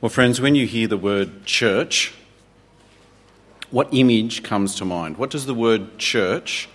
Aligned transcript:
Well, 0.00 0.10
friends, 0.10 0.40
when 0.40 0.54
you 0.54 0.64
hear 0.64 0.86
the 0.86 0.96
word 0.96 1.44
church, 1.44 2.14
what 3.72 3.88
image 3.90 4.44
comes 4.44 4.76
to 4.76 4.84
mind? 4.84 5.16
What 5.16 5.28
does 5.28 5.46
the 5.46 5.54
word 5.54 5.98
church 5.98 6.68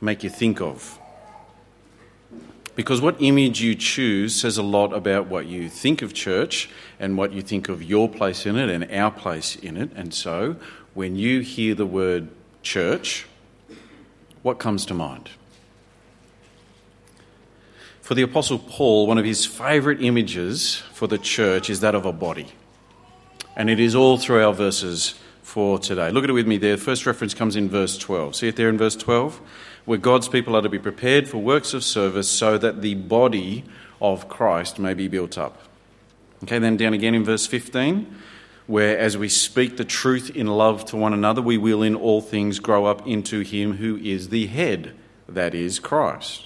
make 0.00 0.24
you 0.24 0.30
think 0.30 0.62
of? 0.62 0.98
Because 2.74 3.02
what 3.02 3.20
image 3.20 3.60
you 3.60 3.74
choose 3.74 4.34
says 4.34 4.56
a 4.56 4.62
lot 4.62 4.94
about 4.94 5.26
what 5.26 5.44
you 5.44 5.68
think 5.68 6.00
of 6.00 6.14
church 6.14 6.70
and 6.98 7.18
what 7.18 7.32
you 7.32 7.42
think 7.42 7.68
of 7.68 7.82
your 7.82 8.08
place 8.08 8.46
in 8.46 8.56
it 8.56 8.70
and 8.70 8.90
our 8.90 9.10
place 9.10 9.54
in 9.54 9.76
it. 9.76 9.90
And 9.94 10.14
so, 10.14 10.56
when 10.94 11.16
you 11.16 11.40
hear 11.40 11.74
the 11.74 11.84
word 11.84 12.28
church, 12.62 13.26
what 14.42 14.58
comes 14.58 14.86
to 14.86 14.94
mind? 14.94 15.28
For 18.06 18.14
the 18.14 18.22
Apostle 18.22 18.60
Paul, 18.60 19.08
one 19.08 19.18
of 19.18 19.24
his 19.24 19.44
favourite 19.44 20.00
images 20.00 20.76
for 20.92 21.08
the 21.08 21.18
church 21.18 21.68
is 21.68 21.80
that 21.80 21.96
of 21.96 22.06
a 22.06 22.12
body. 22.12 22.46
And 23.56 23.68
it 23.68 23.80
is 23.80 23.96
all 23.96 24.16
through 24.16 24.44
our 24.44 24.54
verses 24.54 25.16
for 25.42 25.80
today. 25.80 26.12
Look 26.12 26.22
at 26.22 26.30
it 26.30 26.34
with 26.34 26.46
me 26.46 26.56
there. 26.56 26.76
First 26.76 27.04
reference 27.04 27.34
comes 27.34 27.56
in 27.56 27.68
verse 27.68 27.98
12. 27.98 28.36
See 28.36 28.46
it 28.46 28.54
there 28.54 28.68
in 28.68 28.78
verse 28.78 28.94
12? 28.94 29.40
Where 29.86 29.98
God's 29.98 30.28
people 30.28 30.54
are 30.54 30.62
to 30.62 30.68
be 30.68 30.78
prepared 30.78 31.28
for 31.28 31.38
works 31.38 31.74
of 31.74 31.82
service 31.82 32.28
so 32.30 32.56
that 32.58 32.80
the 32.80 32.94
body 32.94 33.64
of 34.00 34.28
Christ 34.28 34.78
may 34.78 34.94
be 34.94 35.08
built 35.08 35.36
up. 35.36 35.58
Okay, 36.44 36.60
then 36.60 36.76
down 36.76 36.94
again 36.94 37.16
in 37.16 37.24
verse 37.24 37.48
15, 37.48 38.06
where 38.68 38.96
as 38.96 39.18
we 39.18 39.28
speak 39.28 39.78
the 39.78 39.84
truth 39.84 40.30
in 40.30 40.46
love 40.46 40.84
to 40.84 40.96
one 40.96 41.12
another, 41.12 41.42
we 41.42 41.58
will 41.58 41.82
in 41.82 41.96
all 41.96 42.20
things 42.20 42.60
grow 42.60 42.84
up 42.84 43.04
into 43.04 43.40
Him 43.40 43.78
who 43.78 43.96
is 43.96 44.28
the 44.28 44.46
head, 44.46 44.94
that 45.28 45.56
is 45.56 45.80
Christ. 45.80 46.45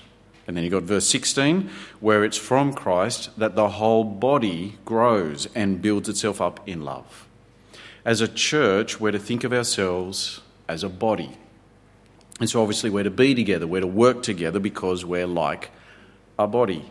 And 0.50 0.56
then 0.56 0.64
you 0.64 0.70
got 0.70 0.82
verse 0.82 1.06
16, 1.06 1.70
where 2.00 2.24
it's 2.24 2.36
from 2.36 2.72
Christ 2.72 3.30
that 3.38 3.54
the 3.54 3.68
whole 3.68 4.02
body 4.02 4.78
grows 4.84 5.46
and 5.54 5.80
builds 5.80 6.08
itself 6.08 6.40
up 6.40 6.58
in 6.68 6.82
love. 6.82 7.28
As 8.04 8.20
a 8.20 8.26
church, 8.26 8.98
we're 8.98 9.12
to 9.12 9.20
think 9.20 9.44
of 9.44 9.52
ourselves 9.52 10.40
as 10.68 10.82
a 10.82 10.88
body. 10.88 11.38
And 12.40 12.50
so, 12.50 12.60
obviously, 12.62 12.90
we're 12.90 13.04
to 13.04 13.12
be 13.12 13.32
together, 13.32 13.64
we're 13.64 13.82
to 13.82 13.86
work 13.86 14.24
together 14.24 14.58
because 14.58 15.04
we're 15.04 15.28
like 15.28 15.70
a 16.36 16.48
body. 16.48 16.90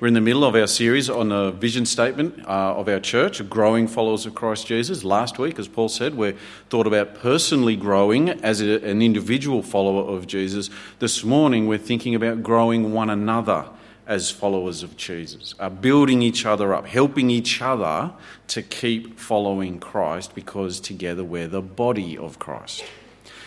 We're 0.00 0.08
in 0.08 0.14
the 0.14 0.20
middle 0.20 0.44
of 0.44 0.54
our 0.54 0.66
series 0.66 1.10
on 1.10 1.30
the 1.30 1.50
vision 1.50 1.86
statement 1.86 2.46
uh, 2.46 2.74
of 2.76 2.88
our 2.88 3.00
church, 3.00 3.48
growing 3.48 3.88
followers 3.88 4.26
of 4.26 4.34
Christ 4.34 4.66
Jesus. 4.66 5.04
Last 5.04 5.38
week, 5.38 5.58
as 5.58 5.68
Paul 5.68 5.88
said, 5.88 6.14
we 6.14 6.34
thought 6.68 6.86
about 6.86 7.16
personally 7.16 7.76
growing 7.76 8.28
as 8.28 8.60
a, 8.60 8.84
an 8.84 9.02
individual 9.02 9.62
follower 9.62 10.14
of 10.14 10.26
Jesus. 10.26 10.70
This 10.98 11.24
morning, 11.24 11.66
we're 11.66 11.78
thinking 11.78 12.14
about 12.14 12.42
growing 12.42 12.92
one 12.92 13.10
another 13.10 13.66
as 14.06 14.30
followers 14.30 14.82
of 14.82 14.96
Jesus, 14.96 15.54
uh, 15.58 15.68
building 15.68 16.22
each 16.22 16.46
other 16.46 16.72
up, 16.72 16.86
helping 16.86 17.28
each 17.28 17.60
other 17.60 18.12
to 18.46 18.62
keep 18.62 19.18
following 19.18 19.78
Christ 19.78 20.34
because 20.34 20.80
together 20.80 21.22
we're 21.22 21.46
the 21.46 21.60
body 21.60 22.16
of 22.16 22.38
Christ. 22.38 22.84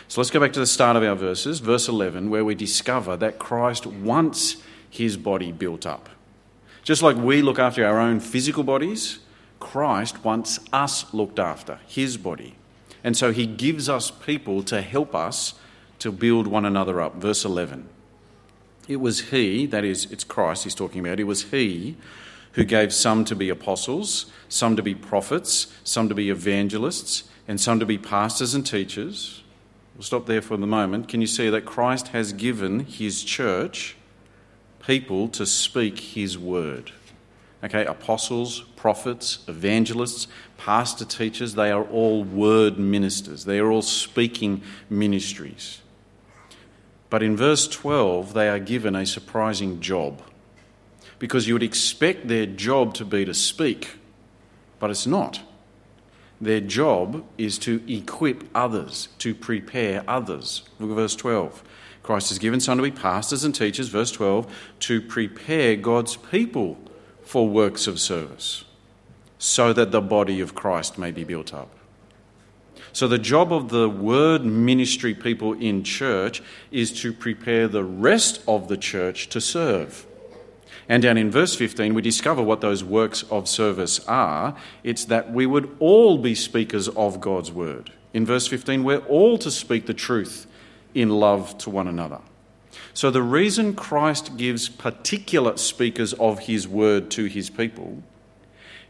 So 0.07 0.21
let's 0.21 0.29
go 0.29 0.39
back 0.39 0.53
to 0.53 0.59
the 0.59 0.67
start 0.67 0.97
of 0.97 1.03
our 1.03 1.15
verses, 1.15 1.59
verse 1.59 1.87
11, 1.87 2.29
where 2.29 2.45
we 2.45 2.53
discover 2.53 3.17
that 3.17 3.39
Christ 3.39 3.87
wants 3.87 4.57
his 4.89 5.17
body 5.17 5.51
built 5.51 5.85
up. 5.85 6.09
Just 6.83 7.03
like 7.03 7.15
we 7.15 7.41
look 7.41 7.59
after 7.59 7.85
our 7.85 7.99
own 7.99 8.19
physical 8.19 8.63
bodies, 8.63 9.19
Christ 9.59 10.23
wants 10.23 10.59
us 10.73 11.13
looked 11.13 11.39
after, 11.39 11.79
his 11.87 12.17
body. 12.17 12.55
And 13.03 13.15
so 13.15 13.31
he 13.31 13.45
gives 13.45 13.87
us 13.87 14.11
people 14.11 14.63
to 14.63 14.81
help 14.81 15.15
us 15.15 15.55
to 15.99 16.11
build 16.11 16.47
one 16.47 16.65
another 16.65 16.99
up. 16.99 17.15
Verse 17.15 17.45
11. 17.45 17.87
It 18.87 18.97
was 18.97 19.29
he, 19.29 19.65
that 19.67 19.83
is, 19.83 20.11
it's 20.11 20.23
Christ 20.23 20.63
he's 20.63 20.75
talking 20.75 20.99
about, 20.99 21.19
it 21.19 21.25
was 21.25 21.51
he 21.51 21.95
who 22.53 22.63
gave 22.63 22.93
some 22.93 23.23
to 23.25 23.35
be 23.35 23.49
apostles, 23.49 24.25
some 24.49 24.75
to 24.75 24.81
be 24.81 24.95
prophets, 24.95 25.73
some 25.83 26.09
to 26.09 26.15
be 26.15 26.29
evangelists, 26.29 27.23
and 27.47 27.61
some 27.61 27.79
to 27.79 27.85
be 27.85 27.97
pastors 27.97 28.53
and 28.53 28.65
teachers. 28.65 29.43
We'll 29.95 30.03
stop 30.03 30.25
there 30.25 30.41
for 30.41 30.57
the 30.57 30.67
moment. 30.67 31.07
Can 31.07 31.21
you 31.21 31.27
see 31.27 31.49
that 31.49 31.65
Christ 31.65 32.09
has 32.09 32.33
given 32.33 32.81
his 32.81 33.23
church 33.23 33.95
people 34.85 35.27
to 35.29 35.45
speak 35.45 35.99
his 35.99 36.37
word. 36.37 36.91
Okay, 37.63 37.85
apostles, 37.85 38.61
prophets, 38.75 39.39
evangelists, 39.47 40.27
pastor 40.57 41.05
teachers, 41.05 41.53
they 41.53 41.71
are 41.71 41.83
all 41.83 42.23
word 42.23 42.79
ministers. 42.79 43.45
They 43.45 43.59
are 43.59 43.69
all 43.69 43.83
speaking 43.83 44.63
ministries. 44.89 45.81
But 47.11 47.21
in 47.21 47.37
verse 47.37 47.67
12, 47.67 48.33
they 48.33 48.49
are 48.49 48.57
given 48.59 48.95
a 48.95 49.05
surprising 49.05 49.79
job. 49.79 50.21
Because 51.19 51.47
you 51.47 51.53
would 51.53 51.61
expect 51.61 52.27
their 52.27 52.47
job 52.47 52.95
to 52.95 53.05
be 53.05 53.25
to 53.25 53.33
speak, 53.33 53.97
but 54.79 54.89
it's 54.89 55.05
not. 55.05 55.41
Their 56.39 56.61
job 56.61 57.23
is 57.37 57.59
to 57.59 57.83
equip 57.87 58.45
others, 58.55 59.09
to 59.19 59.35
prepare 59.35 60.03
others. 60.07 60.63
Look 60.79 60.89
at 60.89 60.95
verse 60.95 61.15
12. 61.15 61.63
Christ 62.03 62.29
has 62.29 62.39
given 62.39 62.59
some 62.59 62.77
to 62.77 62.83
be 62.83 62.91
pastors 62.91 63.43
and 63.43 63.53
teachers, 63.53 63.89
verse 63.89 64.11
12, 64.11 64.51
to 64.81 65.01
prepare 65.01 65.75
God's 65.75 66.15
people 66.15 66.77
for 67.23 67.47
works 67.47 67.87
of 67.87 67.99
service, 67.99 68.65
so 69.37 69.71
that 69.73 69.91
the 69.91 70.01
body 70.01 70.41
of 70.41 70.55
Christ 70.55 70.97
may 70.97 71.11
be 71.11 71.23
built 71.23 71.53
up. 71.53 71.69
So, 72.93 73.07
the 73.07 73.17
job 73.17 73.53
of 73.53 73.69
the 73.69 73.87
word 73.87 74.43
ministry 74.43 75.13
people 75.13 75.53
in 75.53 75.83
church 75.83 76.43
is 76.71 76.91
to 77.01 77.13
prepare 77.13 77.67
the 77.67 77.83
rest 77.83 78.41
of 78.47 78.67
the 78.67 78.75
church 78.75 79.29
to 79.29 79.39
serve. 79.39 80.05
And 80.89 81.03
down 81.03 81.17
in 81.17 81.31
verse 81.31 81.55
15, 81.55 81.93
we 81.93 82.01
discover 82.01 82.41
what 82.41 82.59
those 82.59 82.83
works 82.83 83.23
of 83.23 83.47
service 83.47 84.05
are. 84.07 84.57
It's 84.83 85.05
that 85.05 85.31
we 85.31 85.45
would 85.45 85.73
all 85.79 86.17
be 86.17 86.35
speakers 86.35 86.89
of 86.89 87.21
God's 87.21 87.51
word. 87.51 87.91
In 88.13 88.25
verse 88.25 88.47
15, 88.47 88.83
we're 88.83 88.97
all 88.97 89.37
to 89.37 89.51
speak 89.51 89.85
the 89.85 89.93
truth 89.93 90.47
in 90.93 91.09
love 91.09 91.57
to 91.59 91.69
one 91.69 91.87
another. 91.87 92.19
So, 92.93 93.11
the 93.11 93.21
reason 93.21 93.73
Christ 93.73 94.37
gives 94.37 94.69
particular 94.69 95.57
speakers 95.57 96.13
of 96.13 96.39
his 96.39 96.67
word 96.67 97.11
to 97.11 97.25
his 97.25 97.49
people 97.49 98.03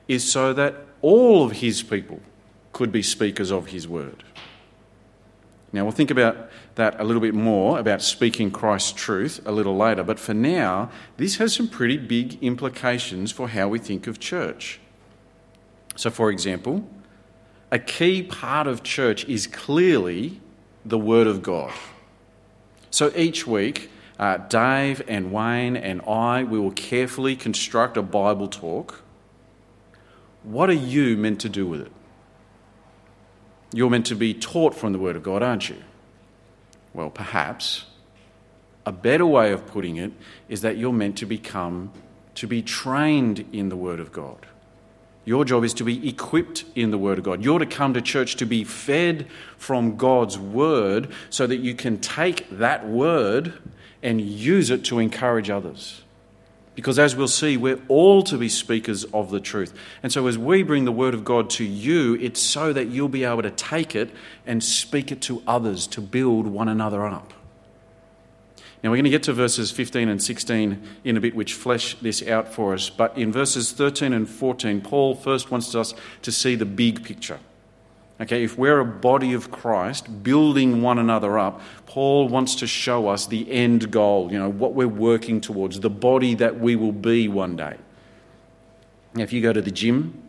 is 0.07 0.29
so 0.29 0.53
that 0.53 0.75
all 1.01 1.43
of 1.43 1.53
his 1.53 1.83
people 1.83 2.19
could 2.73 2.91
be 2.91 3.01
speakers 3.01 3.51
of 3.51 3.67
his 3.67 3.87
word. 3.87 4.23
Now, 5.73 5.83
we'll 5.83 5.93
think 5.93 6.11
about 6.11 6.49
that 6.75 6.99
a 6.99 7.03
little 7.03 7.21
bit 7.21 7.33
more, 7.33 7.79
about 7.79 8.01
speaking 8.01 8.51
Christ's 8.51 8.91
truth, 8.91 9.39
a 9.45 9.51
little 9.51 9.77
later. 9.77 10.03
But 10.03 10.19
for 10.19 10.33
now, 10.33 10.91
this 11.17 11.37
has 11.37 11.53
some 11.53 11.67
pretty 11.67 11.97
big 11.97 12.41
implications 12.43 13.31
for 13.31 13.47
how 13.49 13.69
we 13.69 13.79
think 13.79 14.07
of 14.07 14.19
church. 14.19 14.79
So, 15.95 16.09
for 16.09 16.29
example, 16.29 16.87
a 17.71 17.79
key 17.79 18.21
part 18.21 18.67
of 18.67 18.83
church 18.83 19.23
is 19.25 19.47
clearly 19.47 20.41
the 20.83 20.97
Word 20.97 21.27
of 21.27 21.41
God. 21.41 21.71
So 22.91 23.11
each 23.15 23.47
week, 23.47 23.89
uh, 24.19 24.37
Dave 24.37 25.01
and 25.07 25.31
Wayne 25.31 25.75
and 25.75 26.01
I, 26.01 26.43
we 26.43 26.59
will 26.59 26.71
carefully 26.71 27.35
construct 27.35 27.97
a 27.97 28.01
Bible 28.01 28.47
talk. 28.47 29.01
What 30.43 30.69
are 30.69 30.73
you 30.73 31.17
meant 31.17 31.41
to 31.41 31.49
do 31.49 31.65
with 31.65 31.81
it? 31.81 31.91
You're 33.73 33.89
meant 33.89 34.05
to 34.07 34.15
be 34.15 34.33
taught 34.33 34.75
from 34.75 34.91
the 34.91 34.99
Word 34.99 35.15
of 35.15 35.23
God, 35.23 35.41
aren't 35.41 35.69
you? 35.69 35.77
Well, 36.93 37.09
perhaps 37.09 37.85
a 38.85 38.91
better 38.91 39.25
way 39.25 39.53
of 39.53 39.65
putting 39.67 39.95
it 39.95 40.11
is 40.49 40.61
that 40.61 40.77
you're 40.77 40.91
meant 40.91 41.17
to 41.19 41.25
become, 41.25 41.91
to 42.35 42.47
be 42.47 42.61
trained 42.61 43.45
in 43.53 43.69
the 43.69 43.77
Word 43.77 44.01
of 44.01 44.11
God. 44.11 44.47
Your 45.23 45.45
job 45.45 45.63
is 45.63 45.73
to 45.75 45.83
be 45.83 46.07
equipped 46.09 46.65
in 46.75 46.89
the 46.89 46.97
Word 46.97 47.19
of 47.19 47.23
God. 47.23 47.43
You're 47.43 47.59
to 47.59 47.65
come 47.65 47.93
to 47.93 48.01
church 48.01 48.37
to 48.37 48.45
be 48.45 48.63
fed 48.63 49.27
from 49.57 49.95
God's 49.95 50.39
Word 50.39 51.11
so 51.29 51.45
that 51.45 51.57
you 51.57 51.75
can 51.75 51.99
take 51.99 52.49
that 52.57 52.87
Word 52.87 53.53
and 54.01 54.19
use 54.19 54.71
it 54.71 54.83
to 54.85 54.97
encourage 54.97 55.49
others. 55.49 56.01
Because 56.73 56.97
as 56.97 57.15
we'll 57.15 57.27
see, 57.27 57.57
we're 57.57 57.81
all 57.87 58.23
to 58.23 58.37
be 58.37 58.49
speakers 58.49 59.03
of 59.05 59.29
the 59.29 59.39
truth. 59.39 59.73
And 60.01 60.11
so 60.11 60.25
as 60.25 60.37
we 60.37 60.63
bring 60.63 60.85
the 60.85 60.91
Word 60.91 61.13
of 61.13 61.23
God 61.23 61.49
to 61.51 61.63
you, 61.63 62.15
it's 62.15 62.41
so 62.41 62.73
that 62.73 62.87
you'll 62.87 63.09
be 63.09 63.23
able 63.23 63.43
to 63.43 63.51
take 63.51 63.95
it 63.95 64.09
and 64.47 64.63
speak 64.63 65.11
it 65.11 65.21
to 65.23 65.43
others 65.45 65.85
to 65.87 66.01
build 66.01 66.47
one 66.47 66.67
another 66.67 67.05
up. 67.05 67.33
Now, 68.83 68.89
we're 68.89 68.97
going 68.97 69.03
to 69.03 69.11
get 69.11 69.23
to 69.23 69.33
verses 69.33 69.69
15 69.69 70.09
and 70.09 70.21
16 70.21 70.81
in 71.03 71.17
a 71.17 71.21
bit, 71.21 71.35
which 71.35 71.53
flesh 71.53 71.95
this 72.01 72.25
out 72.27 72.51
for 72.51 72.73
us. 72.73 72.89
But 72.89 73.15
in 73.15 73.31
verses 73.31 73.71
13 73.71 74.11
and 74.11 74.27
14, 74.27 74.81
Paul 74.81 75.13
first 75.13 75.51
wants 75.51 75.75
us 75.75 75.93
to 76.23 76.31
see 76.31 76.55
the 76.55 76.65
big 76.65 77.03
picture. 77.03 77.39
Okay, 78.19 78.43
if 78.43 78.57
we're 78.57 78.79
a 78.79 78.85
body 78.85 79.33
of 79.33 79.51
Christ 79.51 80.23
building 80.23 80.81
one 80.81 80.99
another 80.99 81.39
up, 81.39 81.61
Paul 81.85 82.27
wants 82.27 82.55
to 82.55 82.67
show 82.67 83.07
us 83.07 83.27
the 83.27 83.51
end 83.51 83.91
goal, 83.91 84.31
you 84.31 84.37
know, 84.37 84.49
what 84.49 84.73
we're 84.73 84.87
working 84.87 85.41
towards, 85.41 85.79
the 85.79 85.89
body 85.89 86.35
that 86.35 86.59
we 86.59 86.75
will 86.75 86.91
be 86.91 87.27
one 87.27 87.55
day. 87.55 87.77
Now, 89.15 89.23
if 89.23 89.33
you 89.33 89.41
go 89.41 89.53
to 89.53 89.61
the 89.61 89.71
gym, 89.71 90.21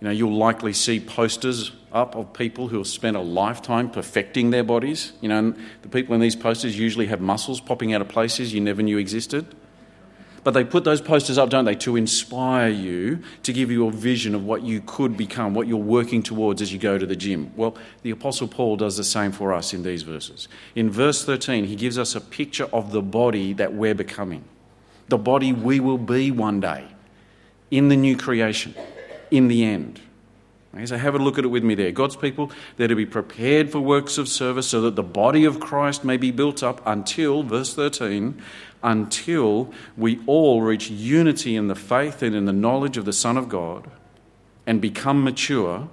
you 0.00 0.06
know, 0.06 0.10
you'll 0.10 0.36
likely 0.36 0.72
see 0.72 0.98
posters 0.98 1.72
up 1.92 2.14
of 2.16 2.32
people 2.32 2.68
who 2.68 2.78
have 2.78 2.86
spent 2.86 3.16
a 3.16 3.20
lifetime 3.20 3.90
perfecting 3.90 4.50
their 4.50 4.64
bodies. 4.64 5.12
You 5.20 5.28
know, 5.28 5.54
the 5.82 5.88
people 5.88 6.14
in 6.14 6.20
these 6.20 6.36
posters 6.36 6.78
usually 6.78 7.06
have 7.06 7.20
muscles 7.20 7.60
popping 7.60 7.92
out 7.92 8.00
of 8.00 8.08
places 8.08 8.52
you 8.54 8.60
never 8.60 8.82
knew 8.82 8.98
existed. 8.98 9.54
But 10.44 10.54
they 10.54 10.64
put 10.64 10.82
those 10.82 11.00
posters 11.00 11.38
up, 11.38 11.50
don't 11.50 11.64
they, 11.64 11.76
to 11.76 11.94
inspire 11.94 12.68
you, 12.68 13.22
to 13.44 13.52
give 13.52 13.70
you 13.70 13.86
a 13.86 13.92
vision 13.92 14.34
of 14.34 14.44
what 14.44 14.62
you 14.62 14.82
could 14.84 15.16
become, 15.16 15.54
what 15.54 15.68
you're 15.68 15.76
working 15.76 16.20
towards 16.20 16.60
as 16.60 16.72
you 16.72 16.80
go 16.80 16.98
to 16.98 17.06
the 17.06 17.14
gym. 17.14 17.52
Well, 17.54 17.76
the 18.02 18.10
Apostle 18.10 18.48
Paul 18.48 18.76
does 18.76 18.96
the 18.96 19.04
same 19.04 19.30
for 19.30 19.52
us 19.52 19.72
in 19.72 19.84
these 19.84 20.02
verses. 20.02 20.48
In 20.74 20.90
verse 20.90 21.24
13, 21.24 21.66
he 21.66 21.76
gives 21.76 21.96
us 21.96 22.16
a 22.16 22.20
picture 22.20 22.68
of 22.72 22.90
the 22.90 23.02
body 23.02 23.52
that 23.52 23.72
we're 23.72 23.94
becoming, 23.94 24.44
the 25.08 25.18
body 25.18 25.52
we 25.52 25.78
will 25.78 25.98
be 25.98 26.32
one 26.32 26.58
day 26.58 26.88
in 27.70 27.88
the 27.88 27.96
new 27.96 28.16
creation, 28.16 28.74
in 29.30 29.46
the 29.46 29.64
end. 29.64 30.00
Okay, 30.74 30.86
so 30.86 30.96
have 30.96 31.14
a 31.14 31.18
look 31.18 31.38
at 31.38 31.44
it 31.44 31.48
with 31.48 31.62
me 31.62 31.74
there. 31.74 31.92
God's 31.92 32.16
people, 32.16 32.50
they're 32.76 32.88
to 32.88 32.96
be 32.96 33.04
prepared 33.04 33.70
for 33.70 33.80
works 33.80 34.16
of 34.16 34.26
service 34.26 34.68
so 34.68 34.80
that 34.82 34.96
the 34.96 35.02
body 35.02 35.44
of 35.44 35.60
Christ 35.60 36.02
may 36.02 36.16
be 36.16 36.30
built 36.30 36.62
up 36.62 36.80
until, 36.86 37.42
verse 37.42 37.74
13, 37.74 38.40
until 38.82 39.72
we 39.98 40.20
all 40.26 40.62
reach 40.62 40.88
unity 40.88 41.56
in 41.56 41.68
the 41.68 41.74
faith 41.74 42.22
and 42.22 42.34
in 42.34 42.46
the 42.46 42.52
knowledge 42.54 42.96
of 42.96 43.04
the 43.04 43.12
Son 43.12 43.36
of 43.36 43.50
God 43.50 43.90
and 44.66 44.80
become 44.80 45.22
mature, 45.22 45.88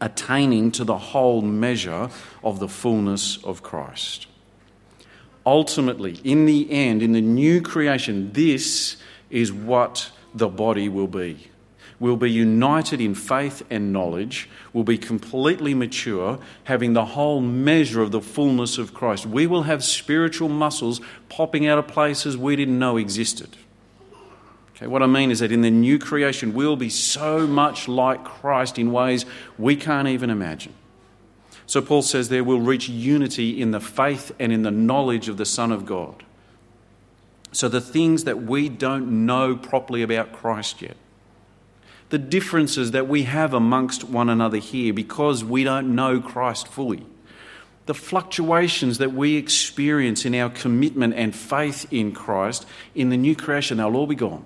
attaining 0.00 0.70
to 0.72 0.84
the 0.84 0.98
whole 0.98 1.40
measure 1.40 2.10
of 2.44 2.60
the 2.60 2.68
fullness 2.68 3.42
of 3.42 3.62
Christ. 3.62 4.26
Ultimately, 5.46 6.20
in 6.24 6.44
the 6.44 6.70
end, 6.70 7.02
in 7.02 7.12
the 7.12 7.22
new 7.22 7.62
creation, 7.62 8.32
this 8.32 8.98
is 9.30 9.50
what 9.50 10.10
the 10.34 10.48
body 10.48 10.90
will 10.90 11.08
be 11.08 11.50
will 12.00 12.16
be 12.16 12.30
united 12.30 13.00
in 13.00 13.14
faith 13.14 13.62
and 13.70 13.92
knowledge, 13.92 14.48
will 14.72 14.84
be 14.84 14.98
completely 14.98 15.74
mature, 15.74 16.38
having 16.64 16.92
the 16.92 17.04
whole 17.04 17.40
measure 17.40 18.02
of 18.02 18.12
the 18.12 18.20
fullness 18.20 18.78
of 18.78 18.94
Christ. 18.94 19.26
We 19.26 19.46
will 19.46 19.64
have 19.64 19.82
spiritual 19.82 20.48
muscles 20.48 21.00
popping 21.28 21.66
out 21.66 21.78
of 21.78 21.88
places 21.88 22.36
we 22.36 22.56
didn't 22.56 22.78
know 22.78 22.96
existed. 22.96 23.56
Okay, 24.76 24.86
what 24.86 25.02
I 25.02 25.06
mean 25.06 25.32
is 25.32 25.40
that 25.40 25.50
in 25.50 25.62
the 25.62 25.72
new 25.72 25.98
creation, 25.98 26.54
we'll 26.54 26.76
be 26.76 26.88
so 26.88 27.48
much 27.48 27.88
like 27.88 28.22
Christ 28.24 28.78
in 28.78 28.92
ways 28.92 29.26
we 29.58 29.74
can't 29.74 30.06
even 30.06 30.30
imagine. 30.30 30.72
So 31.66 31.82
Paul 31.82 32.02
says 32.02 32.28
there 32.28 32.44
we'll 32.44 32.60
reach 32.60 32.88
unity 32.88 33.60
in 33.60 33.72
the 33.72 33.80
faith 33.80 34.30
and 34.38 34.52
in 34.52 34.62
the 34.62 34.70
knowledge 34.70 35.28
of 35.28 35.36
the 35.36 35.44
Son 35.44 35.72
of 35.72 35.84
God. 35.84 36.22
So 37.50 37.68
the 37.68 37.80
things 37.80 38.24
that 38.24 38.42
we 38.42 38.68
don't 38.68 39.26
know 39.26 39.56
properly 39.56 40.02
about 40.02 40.32
Christ 40.32 40.80
yet, 40.80 40.96
the 42.10 42.18
differences 42.18 42.92
that 42.92 43.06
we 43.06 43.24
have 43.24 43.52
amongst 43.52 44.04
one 44.04 44.28
another 44.28 44.58
here 44.58 44.92
because 44.92 45.44
we 45.44 45.64
don't 45.64 45.94
know 45.94 46.20
Christ 46.20 46.68
fully. 46.68 47.04
The 47.86 47.94
fluctuations 47.94 48.98
that 48.98 49.12
we 49.12 49.36
experience 49.36 50.24
in 50.24 50.34
our 50.34 50.50
commitment 50.50 51.14
and 51.14 51.34
faith 51.34 51.86
in 51.90 52.12
Christ 52.12 52.66
in 52.94 53.10
the 53.10 53.16
new 53.16 53.34
creation, 53.34 53.78
they'll 53.78 53.96
all 53.96 54.06
be 54.06 54.14
gone 54.14 54.44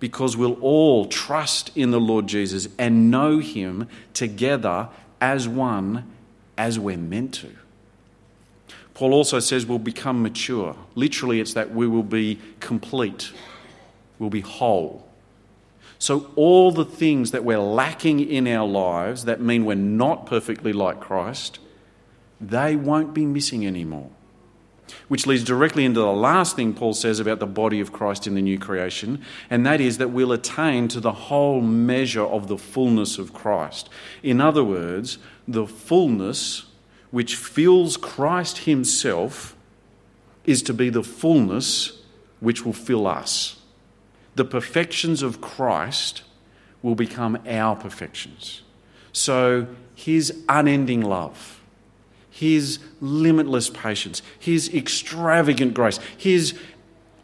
because 0.00 0.36
we'll 0.36 0.60
all 0.60 1.06
trust 1.06 1.70
in 1.74 1.90
the 1.90 2.00
Lord 2.00 2.26
Jesus 2.26 2.68
and 2.78 3.10
know 3.10 3.38
Him 3.38 3.88
together 4.12 4.88
as 5.20 5.48
one 5.48 6.04
as 6.58 6.78
we're 6.78 6.98
meant 6.98 7.34
to. 7.34 7.50
Paul 8.94 9.12
also 9.12 9.40
says 9.40 9.66
we'll 9.66 9.78
become 9.78 10.22
mature. 10.22 10.76
Literally, 10.94 11.40
it's 11.40 11.54
that 11.54 11.70
we 11.74 11.86
will 11.86 12.02
be 12.02 12.38
complete, 12.60 13.30
we'll 14.18 14.30
be 14.30 14.40
whole. 14.40 15.05
So, 15.98 16.30
all 16.36 16.72
the 16.72 16.84
things 16.84 17.30
that 17.30 17.44
we're 17.44 17.58
lacking 17.58 18.20
in 18.20 18.46
our 18.46 18.66
lives 18.66 19.24
that 19.24 19.40
mean 19.40 19.64
we're 19.64 19.74
not 19.74 20.26
perfectly 20.26 20.72
like 20.72 21.00
Christ, 21.00 21.58
they 22.40 22.76
won't 22.76 23.14
be 23.14 23.24
missing 23.24 23.66
anymore. 23.66 24.10
Which 25.08 25.26
leads 25.26 25.42
directly 25.42 25.84
into 25.84 26.00
the 26.00 26.12
last 26.12 26.54
thing 26.54 26.74
Paul 26.74 26.92
says 26.92 27.18
about 27.18 27.40
the 27.40 27.46
body 27.46 27.80
of 27.80 27.92
Christ 27.92 28.26
in 28.26 28.34
the 28.34 28.42
new 28.42 28.58
creation, 28.58 29.22
and 29.48 29.64
that 29.64 29.80
is 29.80 29.98
that 29.98 30.10
we'll 30.10 30.32
attain 30.32 30.88
to 30.88 31.00
the 31.00 31.12
whole 31.12 31.60
measure 31.60 32.24
of 32.24 32.48
the 32.48 32.58
fullness 32.58 33.18
of 33.18 33.32
Christ. 33.32 33.88
In 34.22 34.40
other 34.40 34.62
words, 34.62 35.18
the 35.48 35.66
fullness 35.66 36.66
which 37.10 37.36
fills 37.36 37.96
Christ 37.96 38.58
Himself 38.58 39.56
is 40.44 40.62
to 40.62 40.74
be 40.74 40.90
the 40.90 41.02
fullness 41.02 42.02
which 42.40 42.64
will 42.64 42.72
fill 42.72 43.06
us 43.06 43.56
the 44.36 44.44
perfections 44.44 45.22
of 45.22 45.40
Christ 45.40 46.22
will 46.82 46.94
become 46.94 47.38
our 47.48 47.74
perfections. 47.74 48.62
So, 49.12 49.66
his 49.94 50.44
unending 50.48 51.00
love, 51.00 51.60
his 52.30 52.78
limitless 53.00 53.70
patience, 53.70 54.20
his 54.38 54.72
extravagant 54.72 55.72
grace, 55.72 55.98
his 56.16 56.54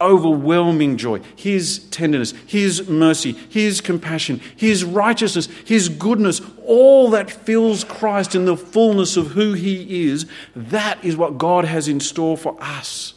overwhelming 0.01 0.97
joy, 0.97 1.21
his 1.35 1.79
tenderness, 1.91 2.31
his 2.47 2.89
mercy, 2.89 3.33
his 3.33 3.79
compassion, 3.79 4.41
his 4.55 4.83
righteousness, 4.83 5.45
his 5.65 5.87
goodness, 5.87 6.41
all 6.65 7.11
that 7.11 7.29
fills 7.29 7.83
Christ 7.83 8.33
in 8.33 8.45
the 8.45 8.57
fullness 8.57 9.15
of 9.15 9.27
who 9.27 9.53
he 9.53 10.07
is, 10.09 10.25
that 10.55 11.03
is 11.05 11.15
what 11.15 11.37
God 11.37 11.63
has 11.65 11.87
in 11.87 11.99
store 11.99 12.35
for 12.35 12.57
us 12.59 13.13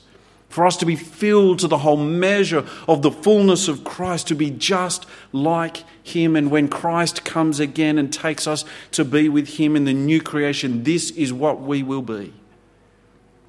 for 0.56 0.66
us 0.66 0.78
to 0.78 0.86
be 0.86 0.96
filled 0.96 1.58
to 1.58 1.68
the 1.68 1.76
whole 1.76 1.98
measure 1.98 2.64
of 2.88 3.02
the 3.02 3.10
fullness 3.10 3.68
of 3.68 3.84
Christ, 3.84 4.28
to 4.28 4.34
be 4.34 4.48
just 4.48 5.04
like 5.30 5.84
Him. 6.02 6.34
And 6.34 6.50
when 6.50 6.68
Christ 6.68 7.26
comes 7.26 7.60
again 7.60 7.98
and 7.98 8.10
takes 8.10 8.46
us 8.46 8.64
to 8.92 9.04
be 9.04 9.28
with 9.28 9.58
Him 9.58 9.76
in 9.76 9.84
the 9.84 9.92
new 9.92 10.22
creation, 10.22 10.82
this 10.82 11.10
is 11.10 11.30
what 11.30 11.60
we 11.60 11.82
will 11.82 12.00
be. 12.00 12.32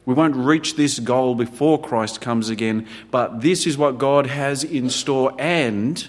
We 0.05 0.15
won't 0.15 0.35
reach 0.35 0.75
this 0.75 0.99
goal 0.99 1.33
before 1.33 1.81
Christ 1.81 2.19
comes 2.19 2.49
again, 2.49 2.85
but 3.09 3.39
this 3.39 3.65
is 3.65 3.77
what 3.77 3.97
God 3.97 4.25
has 4.25 4.65
in 4.65 4.89
store, 4.89 5.33
and 5.39 6.05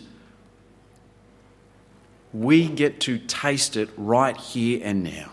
we 2.33 2.67
get 2.67 2.99
to 3.03 3.19
taste 3.19 3.77
it 3.77 3.89
right 3.97 4.37
here 4.37 4.81
and 4.83 5.05
now. 5.05 5.31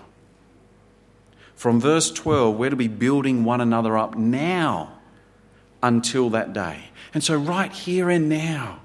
From 1.56 1.82
verse 1.82 2.12
12, 2.12 2.56
we're 2.56 2.70
to 2.70 2.76
be 2.76 2.88
building 2.88 3.44
one 3.44 3.62
another 3.62 3.98
up 3.98 4.16
now 4.16 4.95
until 5.86 6.32
that 6.32 6.52
day. 6.52 6.90
And 7.14 7.24
so, 7.24 7.36
right 7.36 7.72
here 7.72 8.10
and 8.10 8.28
now, 8.28 8.80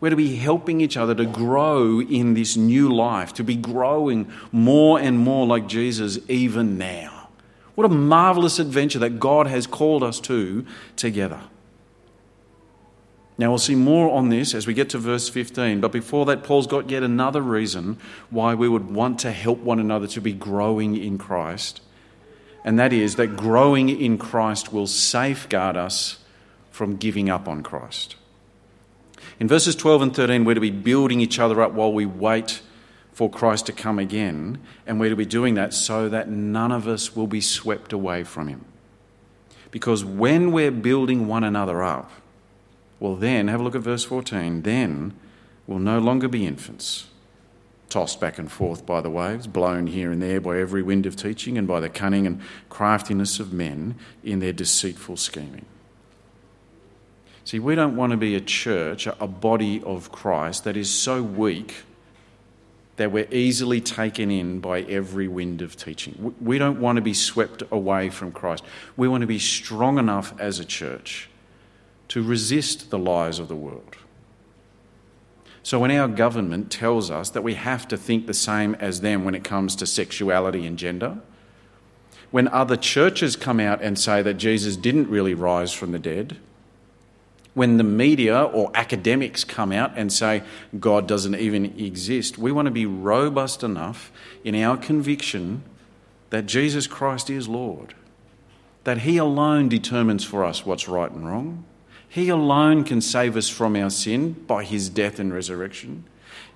we're 0.00 0.10
to 0.10 0.16
be 0.16 0.34
helping 0.36 0.80
each 0.80 0.96
other 0.96 1.14
to 1.14 1.24
grow 1.24 2.00
in 2.00 2.34
this 2.34 2.56
new 2.56 2.92
life, 2.92 3.32
to 3.34 3.44
be 3.44 3.54
growing 3.54 4.30
more 4.50 4.98
and 4.98 5.18
more 5.18 5.46
like 5.46 5.68
Jesus 5.68 6.18
even 6.28 6.76
now. 6.76 7.28
What 7.76 7.84
a 7.84 7.94
marvelous 7.94 8.58
adventure 8.58 8.98
that 8.98 9.20
God 9.20 9.46
has 9.46 9.66
called 9.66 10.02
us 10.02 10.20
to 10.20 10.66
together. 10.96 11.40
Now, 13.38 13.50
we'll 13.50 13.58
see 13.58 13.76
more 13.76 14.10
on 14.10 14.28
this 14.28 14.54
as 14.54 14.66
we 14.66 14.74
get 14.74 14.90
to 14.90 14.98
verse 14.98 15.28
15, 15.28 15.80
but 15.80 15.92
before 15.92 16.26
that, 16.26 16.42
Paul's 16.42 16.66
got 16.66 16.90
yet 16.90 17.02
another 17.02 17.40
reason 17.40 17.98
why 18.28 18.54
we 18.54 18.68
would 18.68 18.90
want 18.90 19.20
to 19.20 19.32
help 19.32 19.60
one 19.60 19.78
another 19.78 20.06
to 20.08 20.20
be 20.20 20.32
growing 20.32 20.96
in 20.96 21.16
Christ, 21.16 21.80
and 22.64 22.78
that 22.78 22.92
is 22.92 23.16
that 23.16 23.36
growing 23.36 23.88
in 23.88 24.18
Christ 24.18 24.72
will 24.74 24.86
safeguard 24.86 25.76
us 25.76 26.18
from 26.80 26.96
giving 26.96 27.28
up 27.28 27.46
on 27.46 27.62
Christ. 27.62 28.16
In 29.38 29.46
verses 29.46 29.76
12 29.76 30.00
and 30.00 30.16
13, 30.16 30.46
we're 30.46 30.54
to 30.54 30.62
be 30.62 30.70
building 30.70 31.20
each 31.20 31.38
other 31.38 31.60
up 31.60 31.72
while 31.72 31.92
we 31.92 32.06
wait 32.06 32.62
for 33.12 33.28
Christ 33.28 33.66
to 33.66 33.72
come 33.72 33.98
again, 33.98 34.56
and 34.86 34.98
we're 34.98 35.10
to 35.10 35.14
be 35.14 35.26
doing 35.26 35.56
that 35.56 35.74
so 35.74 36.08
that 36.08 36.30
none 36.30 36.72
of 36.72 36.88
us 36.88 37.14
will 37.14 37.26
be 37.26 37.42
swept 37.42 37.92
away 37.92 38.24
from 38.24 38.48
Him. 38.48 38.64
Because 39.70 40.06
when 40.06 40.52
we're 40.52 40.70
building 40.70 41.26
one 41.26 41.44
another 41.44 41.82
up, 41.82 42.12
well, 42.98 43.14
then, 43.14 43.48
have 43.48 43.60
a 43.60 43.62
look 43.62 43.74
at 43.74 43.82
verse 43.82 44.04
14, 44.04 44.62
then 44.62 45.12
we'll 45.66 45.80
no 45.80 45.98
longer 45.98 46.28
be 46.28 46.46
infants, 46.46 47.08
tossed 47.90 48.22
back 48.22 48.38
and 48.38 48.50
forth 48.50 48.86
by 48.86 49.02
the 49.02 49.10
waves, 49.10 49.46
blown 49.46 49.86
here 49.86 50.10
and 50.10 50.22
there 50.22 50.40
by 50.40 50.58
every 50.58 50.82
wind 50.82 51.04
of 51.04 51.14
teaching, 51.14 51.58
and 51.58 51.68
by 51.68 51.78
the 51.78 51.90
cunning 51.90 52.26
and 52.26 52.40
craftiness 52.70 53.38
of 53.38 53.52
men 53.52 53.96
in 54.24 54.38
their 54.38 54.54
deceitful 54.54 55.18
scheming. 55.18 55.66
See, 57.50 57.58
we 57.58 57.74
don't 57.74 57.96
want 57.96 58.12
to 58.12 58.16
be 58.16 58.36
a 58.36 58.40
church, 58.40 59.08
a 59.08 59.26
body 59.26 59.82
of 59.82 60.12
Christ 60.12 60.62
that 60.62 60.76
is 60.76 60.88
so 60.88 61.20
weak 61.20 61.82
that 62.94 63.10
we're 63.10 63.26
easily 63.32 63.80
taken 63.80 64.30
in 64.30 64.60
by 64.60 64.82
every 64.82 65.26
wind 65.26 65.60
of 65.60 65.74
teaching. 65.74 66.32
We 66.40 66.58
don't 66.58 66.78
want 66.78 66.94
to 66.94 67.02
be 67.02 67.12
swept 67.12 67.64
away 67.72 68.08
from 68.08 68.30
Christ. 68.30 68.62
We 68.96 69.08
want 69.08 69.22
to 69.22 69.26
be 69.26 69.40
strong 69.40 69.98
enough 69.98 70.32
as 70.38 70.60
a 70.60 70.64
church 70.64 71.28
to 72.06 72.22
resist 72.22 72.90
the 72.90 73.00
lies 73.00 73.40
of 73.40 73.48
the 73.48 73.56
world. 73.56 73.96
So, 75.64 75.80
when 75.80 75.90
our 75.90 76.06
government 76.06 76.70
tells 76.70 77.10
us 77.10 77.30
that 77.30 77.42
we 77.42 77.54
have 77.54 77.88
to 77.88 77.96
think 77.96 78.28
the 78.28 78.32
same 78.32 78.76
as 78.76 79.00
them 79.00 79.24
when 79.24 79.34
it 79.34 79.42
comes 79.42 79.74
to 79.74 79.86
sexuality 79.86 80.64
and 80.66 80.78
gender, 80.78 81.18
when 82.30 82.46
other 82.46 82.76
churches 82.76 83.34
come 83.34 83.58
out 83.58 83.82
and 83.82 83.98
say 83.98 84.22
that 84.22 84.34
Jesus 84.34 84.76
didn't 84.76 85.10
really 85.10 85.34
rise 85.34 85.72
from 85.72 85.90
the 85.90 85.98
dead, 85.98 86.36
when 87.54 87.76
the 87.76 87.84
media 87.84 88.44
or 88.44 88.70
academics 88.74 89.44
come 89.44 89.72
out 89.72 89.92
and 89.96 90.12
say 90.12 90.42
God 90.78 91.08
doesn't 91.08 91.34
even 91.34 91.78
exist, 91.78 92.38
we 92.38 92.52
want 92.52 92.66
to 92.66 92.72
be 92.72 92.86
robust 92.86 93.62
enough 93.62 94.12
in 94.44 94.54
our 94.54 94.76
conviction 94.76 95.62
that 96.30 96.46
Jesus 96.46 96.86
Christ 96.86 97.28
is 97.28 97.48
Lord, 97.48 97.94
that 98.84 98.98
He 98.98 99.16
alone 99.16 99.68
determines 99.68 100.24
for 100.24 100.44
us 100.44 100.64
what's 100.64 100.88
right 100.88 101.10
and 101.10 101.26
wrong. 101.26 101.64
He 102.10 102.28
alone 102.28 102.82
can 102.82 103.00
save 103.00 103.36
us 103.36 103.48
from 103.48 103.76
our 103.76 103.88
sin 103.88 104.32
by 104.32 104.64
his 104.64 104.88
death 104.88 105.20
and 105.20 105.32
resurrection. 105.32 106.04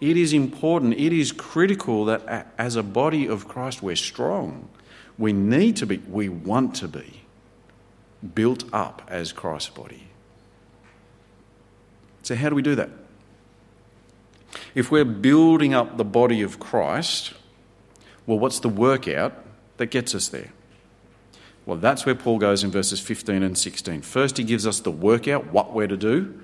It 0.00 0.16
is 0.16 0.32
important, 0.32 0.94
it 0.94 1.12
is 1.12 1.30
critical 1.30 2.06
that 2.06 2.52
as 2.58 2.74
a 2.74 2.82
body 2.82 3.28
of 3.28 3.46
Christ, 3.46 3.80
we're 3.80 3.94
strong. 3.94 4.68
We 5.16 5.32
need 5.32 5.76
to 5.76 5.86
be, 5.86 5.98
we 5.98 6.28
want 6.28 6.74
to 6.76 6.88
be 6.88 7.22
built 8.34 8.64
up 8.72 9.02
as 9.06 9.32
Christ's 9.32 9.70
body. 9.70 10.08
So, 12.24 12.34
how 12.34 12.48
do 12.48 12.54
we 12.54 12.62
do 12.62 12.74
that? 12.74 12.88
If 14.74 14.90
we're 14.90 15.04
building 15.04 15.74
up 15.74 15.98
the 15.98 16.04
body 16.04 16.40
of 16.40 16.58
Christ, 16.58 17.34
well, 18.26 18.38
what's 18.38 18.60
the 18.60 18.68
workout 18.68 19.44
that 19.76 19.86
gets 19.86 20.14
us 20.14 20.28
there? 20.28 20.50
Well, 21.66 21.76
that's 21.76 22.06
where 22.06 22.14
Paul 22.14 22.38
goes 22.38 22.64
in 22.64 22.70
verses 22.70 22.98
15 22.98 23.42
and 23.42 23.56
16. 23.56 24.00
First, 24.02 24.38
he 24.38 24.44
gives 24.44 24.66
us 24.66 24.80
the 24.80 24.90
workout, 24.90 25.52
what 25.52 25.74
we're 25.74 25.86
to 25.86 25.98
do, 25.98 26.40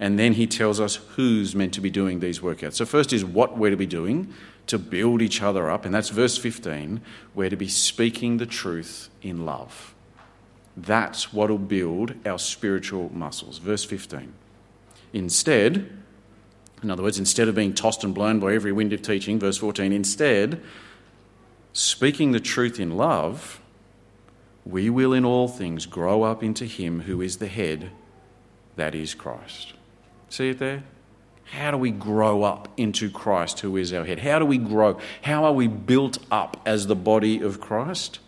and 0.00 0.18
then 0.18 0.32
he 0.32 0.48
tells 0.48 0.80
us 0.80 0.96
who's 1.14 1.54
meant 1.54 1.74
to 1.74 1.80
be 1.80 1.90
doing 1.90 2.18
these 2.18 2.40
workouts. 2.40 2.74
So, 2.74 2.84
first 2.84 3.12
is 3.12 3.24
what 3.24 3.56
we're 3.56 3.70
to 3.70 3.76
be 3.76 3.86
doing 3.86 4.34
to 4.66 4.78
build 4.78 5.22
each 5.22 5.42
other 5.42 5.70
up, 5.70 5.84
and 5.84 5.94
that's 5.94 6.08
verse 6.08 6.38
15. 6.38 7.00
We're 7.36 7.50
to 7.50 7.56
be 7.56 7.68
speaking 7.68 8.38
the 8.38 8.46
truth 8.46 9.10
in 9.22 9.46
love. 9.46 9.94
That's 10.76 11.32
what 11.32 11.50
will 11.50 11.58
build 11.58 12.14
our 12.26 12.38
spiritual 12.38 13.10
muscles. 13.14 13.58
Verse 13.58 13.84
15. 13.84 14.32
Instead, 15.12 15.90
in 16.82 16.90
other 16.90 17.02
words, 17.02 17.18
instead 17.18 17.48
of 17.48 17.54
being 17.54 17.74
tossed 17.74 18.04
and 18.04 18.14
blown 18.14 18.40
by 18.40 18.54
every 18.54 18.72
wind 18.72 18.92
of 18.92 19.02
teaching, 19.02 19.38
verse 19.38 19.58
14, 19.58 19.92
instead, 19.92 20.62
speaking 21.72 22.32
the 22.32 22.40
truth 22.40 22.80
in 22.80 22.96
love, 22.96 23.60
we 24.64 24.88
will 24.88 25.12
in 25.12 25.24
all 25.24 25.48
things 25.48 25.86
grow 25.86 26.22
up 26.22 26.42
into 26.42 26.64
Him 26.64 27.02
who 27.02 27.20
is 27.20 27.38
the 27.38 27.48
head, 27.48 27.90
that 28.76 28.94
is 28.94 29.14
Christ. 29.14 29.74
See 30.28 30.50
it 30.50 30.58
there? 30.58 30.84
How 31.44 31.72
do 31.72 31.76
we 31.76 31.90
grow 31.90 32.44
up 32.44 32.68
into 32.76 33.10
Christ 33.10 33.60
who 33.60 33.76
is 33.76 33.92
our 33.92 34.04
head? 34.04 34.20
How 34.20 34.38
do 34.38 34.44
we 34.44 34.56
grow? 34.56 35.00
How 35.22 35.44
are 35.44 35.52
we 35.52 35.66
built 35.66 36.18
up 36.30 36.60
as 36.64 36.86
the 36.86 36.94
body 36.94 37.40
of 37.42 37.60
Christ? 37.60 38.20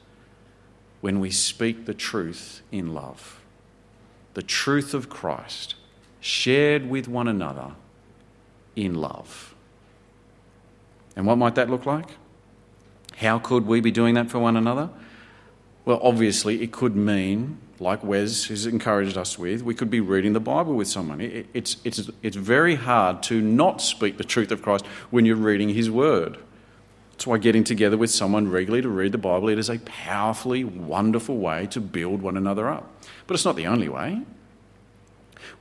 When 1.01 1.21
we 1.21 1.31
speak 1.31 1.87
the 1.87 1.95
truth 1.95 2.63
in 2.73 2.93
love. 2.93 3.41
The 4.35 4.43
truth 4.43 4.93
of 4.93 5.09
Christ 5.09 5.77
shared 6.23 6.89
with 6.89 7.09
one 7.09 7.29
another 7.29 7.73
in 8.77 8.95
love. 8.95 9.55
And 11.17 11.27
what 11.27 11.37
might 11.37 11.57
that 11.57 11.69
look 11.69 11.85
like? 11.85 12.09
How 13.17 13.39
could 13.39 13.67
we 13.67 13.81
be 13.81 13.91
doing 13.91 14.15
that 14.15 14.31
for 14.31 14.39
one 14.39 14.57
another? 14.57 14.89
Well, 15.85 16.01
obviously, 16.01 16.63
it 16.63 16.71
could 16.71 16.95
mean, 16.95 17.59
like 17.81 18.05
Wes 18.05 18.47
has 18.47 18.67
encouraged 18.67 19.19
us 19.19 19.37
with, 19.37 19.63
we 19.63 19.75
could 19.75 19.91
be 19.91 20.01
reading 20.01 20.33
the 20.33 20.41
Bible 20.41 20.75
with 20.75 20.87
someone. 20.87 21.21
it's, 21.21 21.77
it's, 21.85 22.09
it's 22.23 22.37
very 22.37 22.77
hard 22.77 23.23
to 23.25 23.41
not 23.41 23.83
speak 23.83 24.17
the 24.17 24.25
truth 24.25 24.53
of 24.53 24.63
Christ 24.63 24.87
when 25.11 25.27
you're 25.27 25.37
reading 25.37 25.71
His 25.71 25.91
Word. 25.91 26.39
That's 27.11 27.27
why 27.27 27.39
getting 27.39 27.65
together 27.65 27.97
with 27.97 28.13
someone 28.13 28.49
regularly 28.49 28.83
to 28.83 28.89
read 28.89 29.11
the 29.11 29.19
Bible, 29.19 29.49
it 29.49 29.59
is 29.59 29.69
a 29.69 29.81
powerfully 29.81 30.63
wonderful 30.63 31.37
way 31.37 31.67
to 31.67 31.81
build 31.81 32.23
one 32.23 32.37
another 32.37 32.69
up. 32.69 32.89
But 33.27 33.35
it's 33.35 33.45
not 33.45 33.57
the 33.57 33.67
only 33.67 33.89
way. 33.89 34.23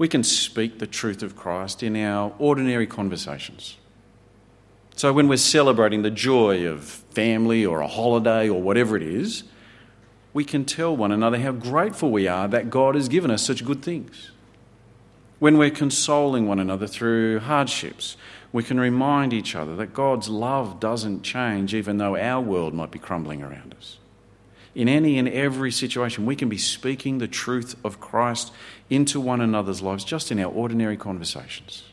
We 0.01 0.07
can 0.07 0.23
speak 0.23 0.79
the 0.79 0.87
truth 0.87 1.21
of 1.21 1.35
Christ 1.35 1.83
in 1.83 1.95
our 1.95 2.33
ordinary 2.39 2.87
conversations. 2.87 3.77
So 4.95 5.13
when 5.13 5.27
we're 5.27 5.37
celebrating 5.37 6.01
the 6.01 6.09
joy 6.09 6.65
of 6.65 6.81
family 6.81 7.63
or 7.63 7.81
a 7.81 7.87
holiday 7.87 8.49
or 8.49 8.59
whatever 8.59 8.97
it 8.97 9.03
is, 9.03 9.43
we 10.33 10.43
can 10.43 10.65
tell 10.65 10.97
one 10.97 11.11
another 11.11 11.37
how 11.37 11.51
grateful 11.51 12.09
we 12.09 12.27
are 12.27 12.47
that 12.47 12.71
God 12.71 12.95
has 12.95 13.09
given 13.09 13.29
us 13.29 13.45
such 13.45 13.63
good 13.63 13.83
things. 13.83 14.31
When 15.37 15.59
we're 15.59 15.69
consoling 15.69 16.47
one 16.47 16.57
another 16.57 16.87
through 16.87 17.41
hardships, 17.41 18.17
we 18.51 18.63
can 18.63 18.79
remind 18.79 19.33
each 19.33 19.55
other 19.55 19.75
that 19.75 19.93
God's 19.93 20.29
love 20.29 20.79
doesn't 20.79 21.21
change 21.21 21.75
even 21.75 21.99
though 21.99 22.17
our 22.17 22.41
world 22.41 22.73
might 22.73 22.89
be 22.89 22.97
crumbling 22.97 23.43
around 23.43 23.75
us. 23.77 23.99
In 24.73 24.87
any 24.87 25.17
and 25.17 25.27
every 25.27 25.71
situation, 25.71 26.25
we 26.25 26.35
can 26.35 26.47
be 26.47 26.57
speaking 26.57 27.17
the 27.17 27.27
truth 27.27 27.75
of 27.83 27.99
Christ 27.99 28.53
into 28.89 29.19
one 29.19 29.41
another's 29.41 29.81
lives 29.81 30.03
just 30.03 30.31
in 30.31 30.39
our 30.39 30.51
ordinary 30.51 30.95
conversations. 30.95 31.83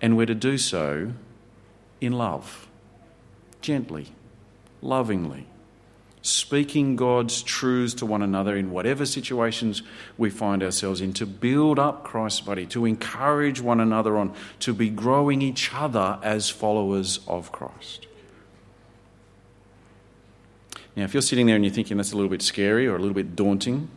And 0.00 0.16
we're 0.16 0.26
to 0.26 0.34
do 0.34 0.58
so 0.58 1.12
in 2.00 2.12
love, 2.12 2.68
gently, 3.62 4.08
lovingly, 4.82 5.46
speaking 6.20 6.96
God's 6.96 7.42
truths 7.42 7.94
to 7.94 8.06
one 8.06 8.20
another 8.20 8.56
in 8.56 8.70
whatever 8.70 9.06
situations 9.06 9.82
we 10.18 10.28
find 10.28 10.62
ourselves 10.62 11.00
in, 11.00 11.14
to 11.14 11.24
build 11.24 11.78
up 11.78 12.04
Christ's 12.04 12.40
body, 12.40 12.66
to 12.66 12.84
encourage 12.84 13.60
one 13.60 13.80
another 13.80 14.18
on, 14.18 14.34
to 14.60 14.74
be 14.74 14.90
growing 14.90 15.40
each 15.40 15.72
other 15.72 16.18
as 16.22 16.50
followers 16.50 17.20
of 17.26 17.52
Christ. 17.52 18.06
Now, 20.96 21.04
if 21.04 21.12
you're 21.12 21.22
sitting 21.22 21.46
there 21.46 21.56
and 21.56 21.64
you're 21.64 21.74
thinking 21.74 21.98
that's 21.98 22.12
a 22.12 22.16
little 22.16 22.30
bit 22.30 22.42
scary 22.42 22.86
or 22.86 22.96
a 22.96 22.98
little 22.98 23.14
bit 23.14 23.36
daunting, 23.36 23.88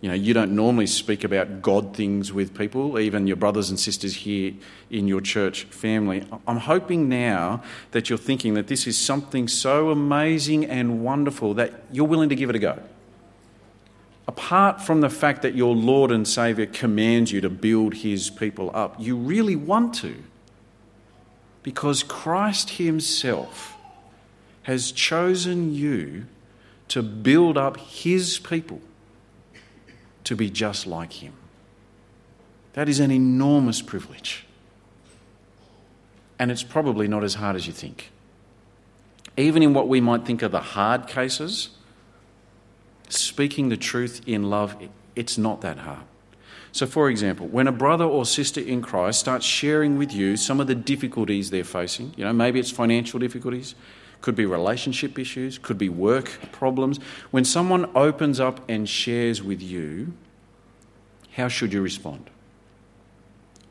you 0.00 0.08
know, 0.08 0.14
you 0.14 0.34
don't 0.34 0.54
normally 0.54 0.86
speak 0.86 1.24
about 1.24 1.62
God 1.62 1.94
things 1.96 2.32
with 2.32 2.56
people, 2.56 2.98
even 2.98 3.26
your 3.26 3.36
brothers 3.36 3.70
and 3.70 3.80
sisters 3.80 4.14
here 4.14 4.52
in 4.90 5.08
your 5.08 5.20
church 5.20 5.64
family. 5.64 6.26
I'm 6.46 6.58
hoping 6.58 7.08
now 7.08 7.62
that 7.92 8.08
you're 8.08 8.18
thinking 8.18 8.54
that 8.54 8.66
this 8.66 8.86
is 8.86 8.98
something 8.98 9.48
so 9.48 9.90
amazing 9.90 10.66
and 10.66 11.02
wonderful 11.02 11.54
that 11.54 11.72
you're 11.90 12.06
willing 12.06 12.28
to 12.28 12.36
give 12.36 12.50
it 12.50 12.56
a 12.56 12.58
go. 12.58 12.82
Apart 14.28 14.82
from 14.82 15.00
the 15.00 15.08
fact 15.08 15.42
that 15.42 15.54
your 15.54 15.74
Lord 15.74 16.10
and 16.10 16.26
Saviour 16.26 16.66
commands 16.66 17.32
you 17.32 17.40
to 17.40 17.50
build 17.50 17.94
His 17.94 18.28
people 18.28 18.70
up, 18.74 18.96
you 18.98 19.16
really 19.16 19.56
want 19.56 19.94
to. 19.96 20.22
Because 21.62 22.02
Christ 22.02 22.70
Himself 22.70 23.75
has 24.66 24.90
chosen 24.90 25.72
you 25.72 26.26
to 26.88 27.00
build 27.00 27.56
up 27.56 27.76
his 27.76 28.40
people 28.40 28.80
to 30.24 30.34
be 30.34 30.50
just 30.50 30.88
like 30.88 31.12
him. 31.12 31.32
That 32.72 32.88
is 32.88 32.98
an 32.98 33.12
enormous 33.12 33.80
privilege. 33.80 34.44
And 36.36 36.50
it's 36.50 36.64
probably 36.64 37.06
not 37.06 37.22
as 37.22 37.34
hard 37.34 37.54
as 37.54 37.68
you 37.68 37.72
think. 37.72 38.10
Even 39.36 39.62
in 39.62 39.72
what 39.72 39.86
we 39.86 40.00
might 40.00 40.24
think 40.24 40.42
are 40.42 40.48
the 40.48 40.58
hard 40.58 41.06
cases, 41.06 41.68
speaking 43.08 43.68
the 43.68 43.76
truth 43.76 44.20
in 44.26 44.50
love, 44.50 44.74
it's 45.14 45.38
not 45.38 45.60
that 45.60 45.78
hard. 45.78 46.02
So, 46.72 46.86
for 46.86 47.08
example, 47.08 47.46
when 47.46 47.68
a 47.68 47.72
brother 47.72 48.04
or 48.04 48.26
sister 48.26 48.60
in 48.60 48.82
Christ 48.82 49.20
starts 49.20 49.46
sharing 49.46 49.96
with 49.96 50.12
you 50.12 50.36
some 50.36 50.58
of 50.58 50.66
the 50.66 50.74
difficulties 50.74 51.50
they're 51.50 51.62
facing, 51.62 52.14
you 52.16 52.24
know, 52.24 52.32
maybe 52.32 52.58
it's 52.58 52.72
financial 52.72 53.20
difficulties, 53.20 53.76
could 54.20 54.34
be 54.34 54.46
relationship 54.46 55.18
issues, 55.18 55.58
could 55.58 55.78
be 55.78 55.88
work 55.88 56.38
problems. 56.52 56.98
When 57.30 57.44
someone 57.44 57.90
opens 57.94 58.40
up 58.40 58.60
and 58.68 58.88
shares 58.88 59.42
with 59.42 59.62
you, 59.62 60.14
how 61.32 61.48
should 61.48 61.72
you 61.72 61.82
respond? 61.82 62.30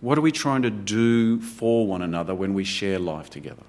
What 0.02 0.18
are 0.18 0.22
we 0.22 0.32
trying 0.32 0.62
to 0.62 0.70
do 0.70 1.40
for 1.42 1.88
one 1.88 2.02
another 2.02 2.36
when 2.36 2.54
we 2.54 2.64
share 2.64 3.00
life 3.00 3.30
together? 3.30 3.64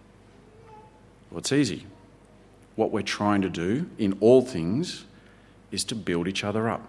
Well, 1.30 1.38
it's 1.38 1.52
easy. 1.52 1.86
What 2.74 2.90
we're 2.90 3.02
trying 3.02 3.42
to 3.42 3.48
do 3.48 3.88
in 3.98 4.18
all 4.20 4.42
things 4.42 5.06
is 5.70 5.82
to 5.84 5.94
build 5.94 6.28
each 6.28 6.44
other 6.44 6.68
up. 6.68 6.86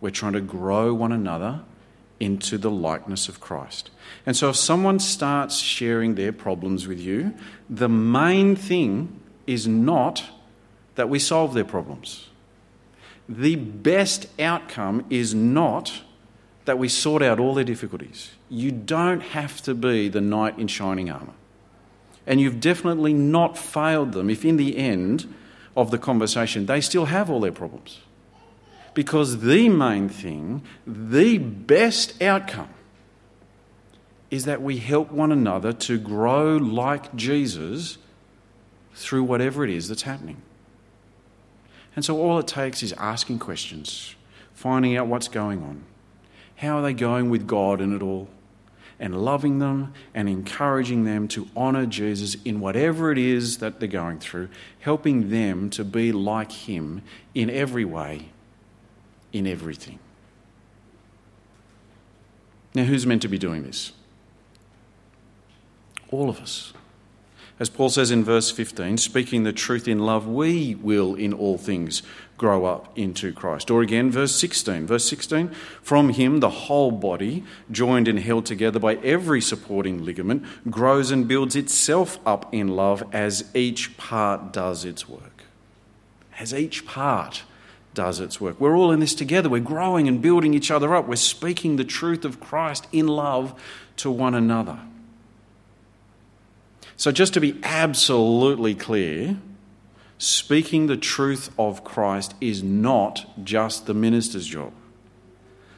We're 0.00 0.10
trying 0.10 0.32
to 0.32 0.40
grow 0.40 0.94
one 0.94 1.12
another 1.12 1.60
into 2.20 2.58
the 2.58 2.70
likeness 2.70 3.28
of 3.28 3.40
Christ. 3.40 3.90
And 4.26 4.36
so, 4.36 4.50
if 4.50 4.56
someone 4.56 4.98
starts 4.98 5.58
sharing 5.58 6.14
their 6.14 6.32
problems 6.32 6.86
with 6.86 7.00
you, 7.00 7.34
the 7.70 7.88
main 7.88 8.56
thing 8.56 9.20
is 9.46 9.66
not 9.66 10.24
that 10.96 11.08
we 11.08 11.18
solve 11.18 11.54
their 11.54 11.64
problems. 11.64 12.28
The 13.28 13.56
best 13.56 14.26
outcome 14.40 15.04
is 15.10 15.34
not 15.34 16.02
that 16.64 16.78
we 16.78 16.88
sort 16.88 17.22
out 17.22 17.38
all 17.38 17.54
their 17.54 17.64
difficulties. 17.64 18.32
You 18.50 18.72
don't 18.72 19.20
have 19.20 19.62
to 19.62 19.74
be 19.74 20.08
the 20.08 20.20
knight 20.20 20.58
in 20.58 20.66
shining 20.66 21.10
armour. 21.10 21.34
And 22.26 22.40
you've 22.40 22.60
definitely 22.60 23.14
not 23.14 23.56
failed 23.56 24.12
them 24.12 24.28
if, 24.28 24.44
in 24.44 24.56
the 24.56 24.76
end 24.76 25.34
of 25.76 25.90
the 25.90 25.98
conversation, 25.98 26.66
they 26.66 26.80
still 26.80 27.06
have 27.06 27.30
all 27.30 27.40
their 27.40 27.52
problems. 27.52 28.00
Because 28.94 29.40
the 29.40 29.68
main 29.68 30.08
thing, 30.08 30.62
the 30.86 31.38
best 31.38 32.20
outcome, 32.22 32.70
is 34.30 34.44
that 34.44 34.60
we 34.60 34.78
help 34.78 35.10
one 35.10 35.32
another 35.32 35.72
to 35.72 35.98
grow 35.98 36.56
like 36.56 37.14
Jesus 37.14 37.98
through 38.94 39.24
whatever 39.24 39.64
it 39.64 39.70
is 39.70 39.88
that's 39.88 40.02
happening. 40.02 40.42
And 41.96 42.04
so 42.04 42.20
all 42.20 42.38
it 42.38 42.46
takes 42.46 42.82
is 42.82 42.92
asking 42.94 43.38
questions, 43.38 44.14
finding 44.52 44.96
out 44.96 45.06
what's 45.06 45.28
going 45.28 45.62
on. 45.62 45.84
How 46.56 46.78
are 46.78 46.82
they 46.82 46.92
going 46.92 47.30
with 47.30 47.46
God 47.46 47.80
in 47.80 47.94
it 47.94 48.02
all? 48.02 48.28
And 49.00 49.22
loving 49.22 49.60
them 49.60 49.94
and 50.12 50.28
encouraging 50.28 51.04
them 51.04 51.28
to 51.28 51.48
honour 51.56 51.86
Jesus 51.86 52.36
in 52.44 52.58
whatever 52.58 53.12
it 53.12 53.18
is 53.18 53.58
that 53.58 53.78
they're 53.78 53.88
going 53.88 54.18
through, 54.18 54.48
helping 54.80 55.30
them 55.30 55.70
to 55.70 55.84
be 55.84 56.10
like 56.10 56.50
Him 56.50 57.02
in 57.32 57.48
every 57.48 57.84
way 57.84 58.30
in 59.32 59.46
everything. 59.46 59.98
Now, 62.74 62.84
who's 62.84 63.06
meant 63.06 63.22
to 63.22 63.28
be 63.28 63.38
doing 63.38 63.62
this? 63.62 63.92
All 66.10 66.28
of 66.28 66.40
us. 66.40 66.72
As 67.60 67.68
Paul 67.68 67.88
says 67.88 68.12
in 68.12 68.22
verse 68.22 68.52
15, 68.52 68.98
speaking 68.98 69.42
the 69.42 69.52
truth 69.52 69.88
in 69.88 69.98
love, 69.98 70.28
we 70.28 70.76
will 70.76 71.16
in 71.16 71.32
all 71.32 71.58
things 71.58 72.04
grow 72.36 72.66
up 72.66 72.96
into 72.96 73.32
Christ. 73.32 73.68
Or 73.68 73.82
again, 73.82 74.12
verse 74.12 74.36
16. 74.36 74.86
Verse 74.86 75.04
16, 75.08 75.48
from 75.82 76.10
him 76.10 76.38
the 76.38 76.50
whole 76.50 76.92
body, 76.92 77.42
joined 77.68 78.06
and 78.06 78.20
held 78.20 78.46
together 78.46 78.78
by 78.78 78.94
every 78.96 79.40
supporting 79.40 80.04
ligament, 80.04 80.44
grows 80.70 81.10
and 81.10 81.26
builds 81.26 81.56
itself 81.56 82.20
up 82.24 82.54
in 82.54 82.68
love 82.68 83.02
as 83.12 83.44
each 83.54 83.96
part 83.96 84.52
does 84.52 84.84
its 84.84 85.08
work. 85.08 85.42
As 86.38 86.54
each 86.54 86.86
part 86.86 87.42
does 87.98 88.20
its 88.20 88.40
work. 88.40 88.60
We're 88.60 88.76
all 88.76 88.92
in 88.92 89.00
this 89.00 89.12
together. 89.12 89.48
We're 89.48 89.58
growing 89.58 90.06
and 90.06 90.22
building 90.22 90.54
each 90.54 90.70
other 90.70 90.94
up. 90.94 91.08
We're 91.08 91.16
speaking 91.16 91.74
the 91.74 91.84
truth 91.84 92.24
of 92.24 92.38
Christ 92.38 92.86
in 92.92 93.08
love 93.08 93.60
to 93.96 94.08
one 94.08 94.36
another. 94.36 94.78
So, 96.96 97.10
just 97.10 97.34
to 97.34 97.40
be 97.40 97.58
absolutely 97.64 98.76
clear, 98.76 99.38
speaking 100.16 100.86
the 100.86 100.96
truth 100.96 101.50
of 101.58 101.82
Christ 101.82 102.36
is 102.40 102.62
not 102.62 103.26
just 103.44 103.86
the 103.86 103.94
minister's 103.94 104.46
job. 104.46 104.72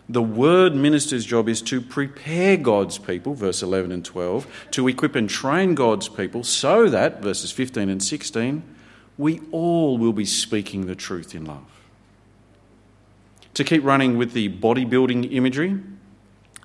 The 0.06 0.20
word 0.20 0.74
minister's 0.74 1.24
job 1.24 1.48
is 1.48 1.62
to 1.62 1.80
prepare 1.80 2.58
God's 2.58 2.98
people, 2.98 3.32
verse 3.32 3.62
11 3.62 3.92
and 3.92 4.04
12, 4.04 4.46
to 4.72 4.88
equip 4.88 5.16
and 5.16 5.30
train 5.30 5.74
God's 5.74 6.10
people 6.10 6.44
so 6.44 6.90
that, 6.90 7.22
verses 7.22 7.50
15 7.50 7.88
and 7.88 8.02
16, 8.02 8.62
we 9.16 9.40
all 9.52 9.96
will 9.96 10.12
be 10.12 10.26
speaking 10.26 10.84
the 10.84 10.94
truth 10.94 11.34
in 11.34 11.46
love. 11.46 11.79
To 13.54 13.64
keep 13.64 13.85
running 13.85 14.16
with 14.16 14.33
the 14.33 14.49
bodybuilding 14.49 15.33
imagery, 15.33 15.80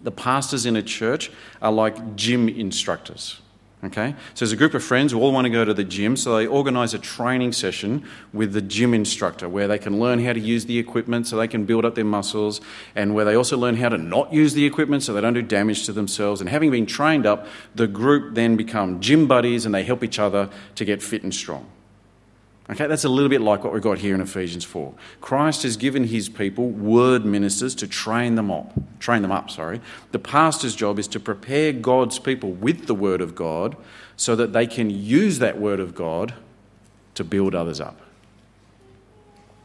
the 0.01 0.11
pastors 0.11 0.65
in 0.65 0.75
a 0.75 0.83
church 0.83 1.31
are 1.61 1.71
like 1.71 2.15
gym 2.15 2.47
instructors. 2.47 3.41
Okay? 3.83 4.15
So 4.33 4.45
there's 4.45 4.51
a 4.51 4.57
group 4.57 4.73
of 4.73 4.83
friends 4.83 5.11
who 5.11 5.19
all 5.19 5.31
want 5.31 5.45
to 5.45 5.51
go 5.51 5.63
to 5.63 5.73
the 5.73 5.83
gym, 5.83 6.15
so 6.15 6.37
they 6.37 6.47
organise 6.47 6.93
a 6.93 6.99
training 6.99 7.51
session 7.51 8.03
with 8.33 8.53
the 8.53 8.61
gym 8.61 8.93
instructor 8.93 9.47
where 9.47 9.67
they 9.67 9.77
can 9.77 9.99
learn 9.99 10.23
how 10.23 10.33
to 10.33 10.39
use 10.39 10.65
the 10.65 10.79
equipment 10.79 11.27
so 11.27 11.37
they 11.37 11.47
can 11.47 11.65
build 11.65 11.85
up 11.85 11.93
their 11.93 12.05
muscles, 12.05 12.61
and 12.95 13.13
where 13.13 13.25
they 13.25 13.35
also 13.35 13.57
learn 13.57 13.75
how 13.75 13.89
to 13.89 13.97
not 13.97 14.33
use 14.33 14.53
the 14.53 14.65
equipment 14.65 15.03
so 15.03 15.13
they 15.13 15.21
don't 15.21 15.33
do 15.33 15.41
damage 15.41 15.85
to 15.85 15.93
themselves. 15.93 16.41
And 16.41 16.49
having 16.49 16.71
been 16.71 16.87
trained 16.87 17.25
up, 17.25 17.47
the 17.75 17.87
group 17.87 18.33
then 18.33 18.55
become 18.55 19.01
gym 19.01 19.27
buddies 19.27 19.65
and 19.65 19.75
they 19.75 19.83
help 19.83 20.03
each 20.03 20.17
other 20.17 20.49
to 20.75 20.85
get 20.85 21.03
fit 21.03 21.23
and 21.23 21.33
strong. 21.33 21.69
Okay, 22.67 22.87
that's 22.87 23.03
a 23.03 23.09
little 23.09 23.29
bit 23.29 23.41
like 23.41 23.63
what 23.63 23.73
we've 23.73 23.81
got 23.81 23.99
here 23.99 24.15
in 24.15 24.21
Ephesians 24.21 24.63
4. 24.63 24.91
Christ 25.21 25.61
has 25.63 25.77
given 25.77 26.05
his 26.05 26.29
people 26.29 26.69
word 26.69 27.23
ministers 27.23 27.75
to 27.75 27.87
train 27.87 28.35
them 28.35 28.49
up. 28.49 28.73
Train 28.99 29.21
them 29.21 29.31
up, 29.31 29.51
sorry. 29.51 29.81
The 30.11 30.19
pastor's 30.19 30.75
job 30.75 30.97
is 30.97 31.07
to 31.09 31.19
prepare 31.19 31.73
God's 31.73 32.17
people 32.17 32.51
with 32.51 32.87
the 32.87 32.95
word 32.95 33.21
of 33.21 33.35
God 33.35 33.77
so 34.17 34.35
that 34.35 34.51
they 34.51 34.65
can 34.65 34.89
use 34.89 35.37
that 35.39 35.59
word 35.59 35.79
of 35.79 35.93
God 35.93 36.33
to 37.13 37.23
build 37.23 37.53
others 37.53 37.79
up. 37.79 38.01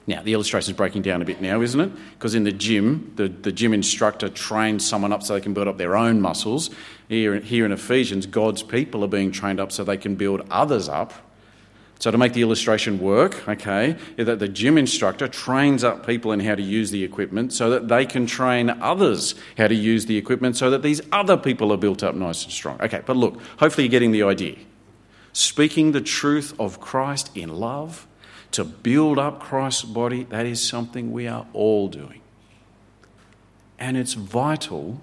Now, 0.07 0.23
the 0.23 0.35
illustration 0.35 0.73
is 0.73 0.77
breaking 0.77 1.03
down 1.03 1.23
a 1.23 1.25
bit 1.25 1.41
now, 1.41 1.63
isn't 1.63 1.81
it? 1.81 1.93
Because 2.19 2.35
in 2.35 2.45
the 2.45 2.53
gym, 2.53 3.13
the, 3.17 3.29
the 3.29 3.53
gym 3.53 3.73
instructor 3.73 4.29
trains 4.29 4.87
someone 4.87 5.13
up 5.13 5.23
so 5.23 5.35
they 5.35 5.41
can 5.41 5.55
build 5.55 5.69
up 5.69 5.79
their 5.79 5.97
own 5.97 6.21
muscles. 6.21 6.69
Here, 7.09 7.39
here 7.39 7.65
in 7.65 7.73
Ephesians, 7.73 8.27
God's 8.27 8.63
people 8.63 9.05
are 9.05 9.09
being 9.09 9.31
trained 9.31 9.61
up 9.61 9.73
so 9.73 9.85
they 9.85 9.97
can 9.97 10.17
build 10.17 10.47
others 10.51 10.89
up 10.89 11.15
so, 12.01 12.11
to 12.11 12.17
make 12.17 12.33
the 12.33 12.41
illustration 12.41 12.99
work, 12.99 13.47
okay, 13.47 13.95
that 14.17 14.39
the 14.39 14.49
gym 14.49 14.79
instructor 14.79 15.29
trains 15.29 15.85
up 15.85 16.07
people 16.07 16.33
in 16.33 16.41
how 16.41 16.55
to 16.55 16.63
use 16.63 16.91
the 16.91 17.05
equipment 17.05 17.53
so 17.53 17.69
that 17.69 17.89
they 17.89 18.07
can 18.07 18.25
train 18.25 18.71
others 18.71 19.35
how 19.59 19.69
to 19.69 19.75
use 19.75 20.07
the 20.07 20.17
equipment 20.17 20.57
so 20.57 20.71
that 20.71 20.81
these 20.81 21.03
other 21.13 21.37
people 21.37 21.71
are 21.71 21.77
built 21.77 22.03
up 22.03 22.15
nice 22.15 22.43
and 22.45 22.53
strong. 22.53 22.81
Okay, 22.81 23.03
but 23.05 23.19
look, 23.19 23.39
hopefully 23.59 23.85
you're 23.85 23.91
getting 23.91 24.13
the 24.13 24.23
idea. 24.23 24.57
Speaking 25.35 25.93
the 25.93 26.01
truth 26.01 26.59
of 26.59 26.81
Christ 26.81 27.37
in 27.37 27.51
love 27.51 28.07
to 28.53 28.65
build 28.65 29.19
up 29.19 29.39
Christ's 29.39 29.83
body, 29.83 30.25
that 30.25 30.47
is 30.47 30.67
something 30.67 31.13
we 31.13 31.29
are 31.29 31.47
all 31.53 31.89
doing. 31.89 32.23
And 33.79 33.99
it's 33.99 34.15
vital 34.15 35.03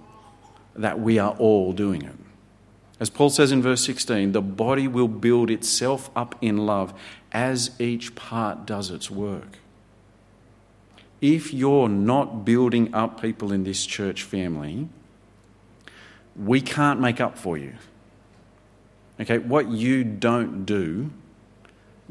that 0.76 1.00
we 1.00 1.20
are 1.20 1.36
all 1.38 1.74
doing 1.74 2.02
it. 2.02 2.16
As 3.00 3.10
Paul 3.10 3.30
says 3.30 3.52
in 3.52 3.62
verse 3.62 3.84
16, 3.84 4.32
the 4.32 4.42
body 4.42 4.88
will 4.88 5.08
build 5.08 5.52
itself 5.52 6.10
up 6.16 6.36
in 6.42 6.66
love 6.66 6.94
as 7.32 7.80
each 7.80 8.16
part 8.16 8.66
does 8.66 8.90
its 8.90 9.12
work. 9.12 9.60
If 11.22 11.54
you're 11.54 11.90
not 11.90 12.46
building 12.46 12.94
up 12.94 13.22
people 13.22 13.52
in 13.52 13.64
this 13.64 13.86
church 13.86 14.24
family, 14.24 14.88
we 16.36 16.62
can't 16.62 17.00
make 17.00 17.20
up 17.22 17.38
for 17.38 17.58
you. 17.58 17.74
Okay, 19.20 19.40
what 19.40 19.70
you 19.70 20.04
don't 20.04 20.66
do 20.66 21.10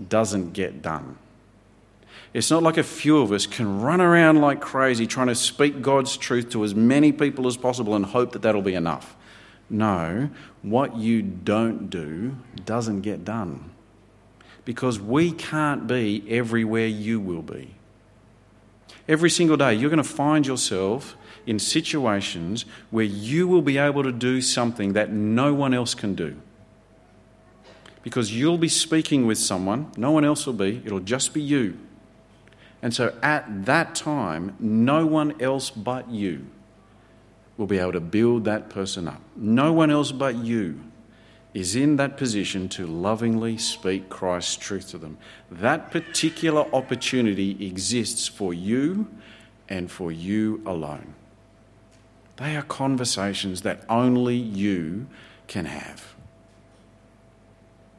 doesn't 0.09 0.53
get 0.53 0.83
done. 0.83 1.19
It's 2.35 2.51
not 2.51 2.63
like 2.63 2.77
a 2.77 2.83
few 2.83 3.19
of 3.19 3.33
us 3.33 3.47
can 3.47 3.81
run 3.81 4.01
around 4.01 4.41
like 4.41 4.61
crazy 4.61 5.07
trying 5.07 5.29
to 5.29 5.35
speak 5.35 5.83
God's 5.83 6.17
truth 6.17 6.51
to 6.51 6.65
as 6.65 6.75
many 6.75 7.13
people 7.13 7.47
as 7.47 7.57
possible 7.57 7.95
and 7.95 8.05
hope 8.05 8.33
that 8.33 8.43
that'll 8.43 8.63
be 8.63 8.75
enough. 8.75 9.16
No, 9.69 10.31
what 10.63 10.97
you 10.97 11.23
don't 11.23 11.91
do 11.91 12.37
doesn't 12.65 13.01
get 13.01 13.25
done. 13.25 13.71
Because 14.65 15.01
we 15.01 15.33
can't 15.33 15.87
be 15.87 16.25
everywhere 16.29 16.87
you 16.87 17.21
will 17.21 17.43
be. 17.43 17.75
Every 19.09 19.31
single 19.31 19.57
day, 19.57 19.75
you're 19.75 19.91
going 19.91 19.99
to 19.99 20.05
find 20.05 20.47
yourself 20.47 21.17
in 21.47 21.59
situations 21.59 22.65
where 22.91 23.05
you 23.05 23.47
will 23.47 23.63
be 23.63 23.79
able 23.79 24.03
to 24.03 24.11
do 24.11 24.41
something 24.41 24.95
that 24.95 25.11
no 25.11 25.55
one 25.55 25.73
else 25.73 25.95
can 25.95 26.15
do. 26.15 26.37
Because 28.03 28.33
you'll 28.33 28.59
be 28.59 28.69
speaking 28.69 29.27
with 29.27 29.39
someone, 29.39 29.91
no 29.97 30.11
one 30.11 30.25
else 30.25 30.47
will 30.47 30.55
be, 30.55 30.83
it'll 30.85 31.01
just 31.01 31.35
be 31.35 31.41
you. 31.41 31.79
And 32.83 32.95
so 32.95 33.17
at 33.23 33.67
that 33.67 33.95
time, 33.95 34.57
no 34.61 35.07
one 35.07 35.41
else 35.41 35.71
but 35.71 36.11
you 36.11 36.47
will 37.57 37.67
be 37.67 37.79
able 37.79 37.93
to 37.93 38.01
build 38.01 38.45
that 38.45 38.69
person 38.69 39.09
up. 39.09 39.21
No 39.35 39.73
one 39.73 39.91
else 39.91 40.13
but 40.13 40.37
you 40.37 40.81
is 41.55 41.75
in 41.75 41.97
that 41.97 42.19
position 42.19 42.69
to 42.69 42.87
lovingly 42.87 43.57
speak 43.57 44.11
Christ's 44.11 44.57
truth 44.57 44.91
to 44.91 44.99
them. 44.99 45.17
That 45.51 45.91
particular 45.91 46.67
opportunity 46.75 47.67
exists 47.67 48.29
for 48.29 48.53
you 48.53 49.09
and 49.69 49.91
for 49.91 50.13
you 50.13 50.63
alone. 50.67 51.15
They 52.37 52.57
are 52.57 52.63
conversations 52.63 53.63
that 53.63 53.85
only 53.89 54.37
you 54.37 55.07
can 55.49 55.65
have. 55.65 56.15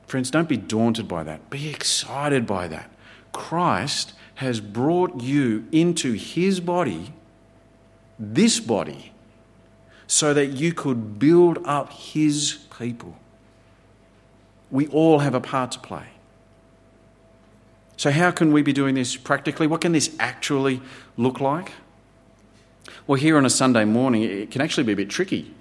Friends, 0.06 0.30
don't 0.30 0.48
be 0.48 0.58
daunted 0.58 1.08
by 1.08 1.24
that. 1.24 1.50
Be 1.50 1.70
excited 1.70 2.46
by 2.46 2.68
that. 2.68 2.92
Christ 3.34 4.14
has 4.36 4.62
brought 4.62 5.20
you 5.20 5.66
into 5.72 6.14
his 6.14 6.60
body, 6.60 7.12
this 8.20 8.60
body, 8.60 9.14
so 10.08 10.34
that 10.34 10.48
you 10.48 10.74
could 10.74 11.20
build 11.20 11.60
up 11.66 11.92
his 11.92 12.60
people. 12.78 13.18
We 14.72 14.88
all 14.88 15.20
have 15.20 15.36
a 15.36 15.42
part 15.42 15.72
to 15.74 15.80
play. 15.80 16.08
So, 17.98 18.12
how 18.12 18.32
can 18.32 18.54
we 18.54 18.62
be 18.62 18.74
doing 18.74 18.96
this 18.96 19.16
practically? 19.16 19.68
What 19.68 19.82
can 19.82 19.92
this 19.92 20.16
actually 20.20 20.82
look 21.18 21.42
like? 21.42 21.72
Well, 23.06 23.20
here 23.20 23.38
on 23.38 23.46
a 23.46 23.50
Sunday 23.50 23.86
morning, 23.86 24.22
it 24.24 24.52
can 24.52 24.62
actually 24.62 24.84
be 24.84 24.94
a 24.94 24.96
bit 24.96 25.10
tricky 25.10 25.54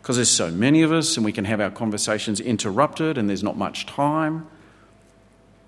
because 0.00 0.16
there's 0.16 0.30
so 0.30 0.50
many 0.50 0.82
of 0.82 0.92
us 0.92 1.16
and 1.16 1.24
we 1.24 1.32
can 1.32 1.46
have 1.46 1.60
our 1.60 1.70
conversations 1.70 2.38
interrupted 2.38 3.18
and 3.18 3.28
there's 3.28 3.42
not 3.42 3.56
much 3.56 3.86
time. 3.86 4.46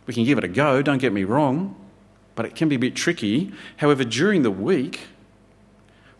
We 0.06 0.14
can 0.14 0.24
give 0.24 0.38
it 0.38 0.44
a 0.44 0.48
go, 0.48 0.82
don't 0.82 0.98
get 0.98 1.12
me 1.12 1.24
wrong, 1.24 1.74
but 2.34 2.46
it 2.46 2.54
can 2.54 2.68
be 2.68 2.76
a 2.76 2.78
bit 2.78 2.94
tricky. 2.94 3.52
However, 3.78 4.04
during 4.04 4.42
the 4.42 4.50
week, 4.50 5.00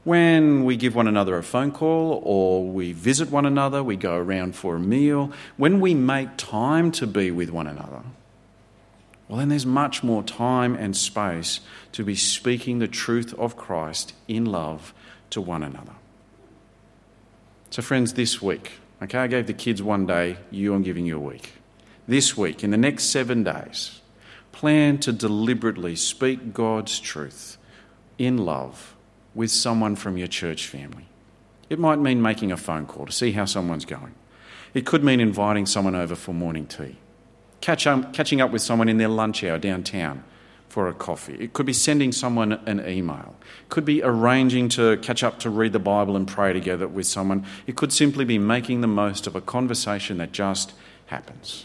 when 0.07 0.63
we 0.63 0.77
give 0.77 0.95
one 0.95 1.09
another 1.09 1.37
a 1.37 1.43
phone 1.43 1.73
call 1.73 2.23
or 2.23 2.65
we 2.65 2.93
visit 2.93 3.29
one 3.29 3.45
another, 3.45 3.83
we 3.83 3.97
go 3.97 4.15
around 4.15 4.55
for 4.55 4.77
a 4.77 4.79
meal, 4.79 5.33
when 5.57 5.81
we 5.81 5.95
make 5.97 6.29
time 6.37 6.93
to 6.93 7.09
be 7.09 7.33
with 7.33 7.51
one 7.51 7.67
another, 7.67 8.03
well, 9.27 9.39
then 9.39 9.49
there's 9.49 9.67
much 9.67 10.05
more 10.05 10.23
time 10.23 10.77
and 10.77 10.97
space 10.97 11.59
to 11.91 12.05
be 12.05 12.15
speaking 12.15 12.79
the 12.79 12.87
truth 12.87 13.35
of 13.35 13.57
Christ 13.57 14.13
in 14.29 14.45
love 14.45 14.95
to 15.31 15.41
one 15.41 15.65
another. 15.65 15.97
So, 17.71 17.83
friends, 17.83 18.13
this 18.13 18.41
week, 18.41 18.75
okay, 19.03 19.19
I 19.19 19.27
gave 19.27 19.49
the 19.49 19.55
kids 19.55 19.83
one 19.83 20.07
day, 20.07 20.37
you, 20.53 20.73
I'm 20.73 20.85
giving 20.85 21.05
you 21.05 21.17
a 21.17 21.21
week. 21.21 21.55
This 22.07 22.37
week, 22.37 22.63
in 22.63 22.71
the 22.71 22.77
next 22.77 23.07
seven 23.07 23.43
days, 23.43 24.01
plan 24.53 24.99
to 24.99 25.13
deliberately 25.13 25.97
speak 25.97 26.55
God's 26.55 27.01
truth 27.01 27.59
in 28.19 28.39
love 28.39 28.96
with 29.37 29.51
someone 29.51 29.95
from 29.95 30.17
your 30.17 30.27
church 30.27 30.67
family. 30.67 31.07
It 31.69 31.79
might 31.79 32.01
mean 32.01 32.23
making 32.23 32.51
a 32.51 32.57
phone 32.57 32.87
call 32.87 33.07
to 33.07 33.13
see 33.13 33.33
how 33.33 33.45
someone's 33.45 33.85
going. 33.85 34.15
It 34.75 34.87
could 34.87 35.05
mean 35.05 35.21
inviting 35.21 35.67
someone 35.67 35.95
over 35.95 36.17
for 36.17 36.33
morning 36.35 36.67
tea, 36.67 36.97
Catch 37.61 37.87
up, 37.87 38.13
catching 38.13 38.41
up 38.41 38.51
with 38.51 38.63
someone 38.63 38.89
in 38.89 38.99
their 38.99 39.09
lunch 39.09 39.45
hour 39.45 39.59
downtown, 39.59 40.25
for 40.69 40.89
a 40.89 40.93
coffee. 40.93 41.37
It 41.41 41.53
could 41.53 41.65
be 41.65 41.73
sending 41.73 42.13
someone 42.13 42.53
an 42.53 42.87
email. 42.87 43.35
It 43.63 43.69
could 43.71 43.85
be 43.85 44.03
arranging 44.03 44.69
to 44.71 44.99
catch 44.99 45.23
up 45.23 45.39
to 45.41 45.51
read 45.51 45.73
the 45.73 45.79
Bible 45.79 46.17
and 46.17 46.29
pray 46.29 46.53
together 46.53 46.87
with 46.87 47.07
someone. 47.07 47.47
It 47.67 47.77
could 47.77 47.93
simply 47.93 48.25
be 48.25 48.39
making 48.39 48.83
the 48.83 48.87
most 48.87 49.27
of 49.27 49.35
a 49.35 49.41
conversation 49.41 50.19
that 50.19 50.33
just 50.33 50.75
happens. 51.07 51.65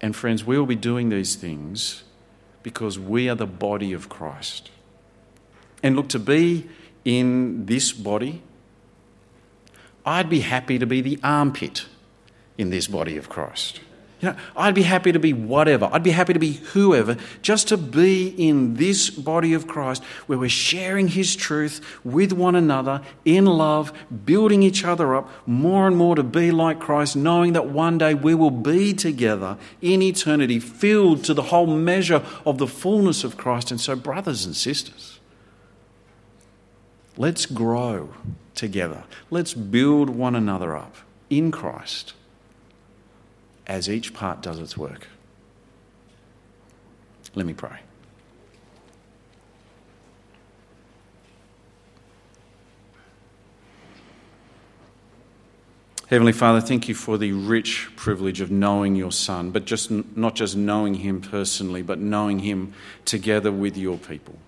And 0.00 0.14
friends, 0.14 0.44
we 0.44 0.58
will 0.58 0.66
be 0.66 0.76
doing 0.76 1.08
these 1.08 1.34
things 1.34 2.04
because 2.62 2.98
we 2.98 3.28
are 3.28 3.34
the 3.34 3.46
body 3.46 3.92
of 3.94 4.08
Christ. 4.08 4.70
And 5.84 5.96
look, 5.96 6.08
to 6.08 6.18
be 6.18 6.66
in 7.04 7.66
this 7.66 7.92
body, 7.92 8.40
I'd 10.06 10.30
be 10.30 10.40
happy 10.40 10.78
to 10.78 10.86
be 10.86 11.02
the 11.02 11.20
armpit 11.22 11.84
in 12.56 12.70
this 12.70 12.86
body 12.86 13.18
of 13.18 13.28
Christ. 13.28 13.80
You 14.22 14.30
know, 14.30 14.36
I'd 14.56 14.74
be 14.74 14.84
happy 14.84 15.12
to 15.12 15.18
be 15.18 15.34
whatever. 15.34 15.90
I'd 15.92 16.02
be 16.02 16.12
happy 16.12 16.32
to 16.32 16.38
be 16.38 16.52
whoever, 16.52 17.18
just 17.42 17.68
to 17.68 17.76
be 17.76 18.28
in 18.28 18.76
this 18.76 19.10
body 19.10 19.52
of 19.52 19.66
Christ 19.66 20.02
where 20.26 20.38
we're 20.38 20.48
sharing 20.48 21.08
His 21.08 21.36
truth 21.36 21.84
with 22.02 22.32
one 22.32 22.54
another 22.54 23.02
in 23.26 23.44
love, 23.44 23.92
building 24.24 24.62
each 24.62 24.86
other 24.86 25.14
up 25.14 25.28
more 25.46 25.86
and 25.86 25.98
more 25.98 26.16
to 26.16 26.22
be 26.22 26.50
like 26.50 26.80
Christ, 26.80 27.14
knowing 27.14 27.52
that 27.52 27.66
one 27.66 27.98
day 27.98 28.14
we 28.14 28.34
will 28.34 28.50
be 28.50 28.94
together 28.94 29.58
in 29.82 30.00
eternity, 30.00 30.60
filled 30.60 31.24
to 31.24 31.34
the 31.34 31.42
whole 31.42 31.66
measure 31.66 32.24
of 32.46 32.56
the 32.56 32.66
fullness 32.66 33.22
of 33.22 33.36
Christ. 33.36 33.70
And 33.70 33.80
so, 33.80 33.94
brothers 33.94 34.46
and 34.46 34.56
sisters, 34.56 35.20
let's 37.16 37.46
grow 37.46 38.14
together. 38.54 39.04
Let's 39.30 39.54
build 39.54 40.10
one 40.10 40.34
another 40.34 40.76
up 40.76 40.94
in 41.30 41.50
Christ 41.50 42.14
as 43.66 43.88
each 43.88 44.14
part 44.14 44.42
does 44.42 44.58
its 44.58 44.76
work. 44.76 45.08
Let 47.34 47.46
me 47.46 47.54
pray. 47.54 47.78
Heavenly 56.08 56.32
Father, 56.32 56.60
thank 56.60 56.86
you 56.86 56.94
for 56.94 57.16
the 57.16 57.32
rich 57.32 57.90
privilege 57.96 58.40
of 58.40 58.50
knowing 58.50 58.94
your 58.94 59.10
Son, 59.10 59.50
but 59.50 59.64
just 59.64 59.90
not 59.90 60.34
just 60.36 60.54
knowing 60.54 60.94
him 60.94 61.20
personally, 61.20 61.82
but 61.82 61.98
knowing 61.98 62.40
him 62.40 62.74
together 63.06 63.50
with 63.50 63.76
your 63.76 63.96
people. 63.96 64.38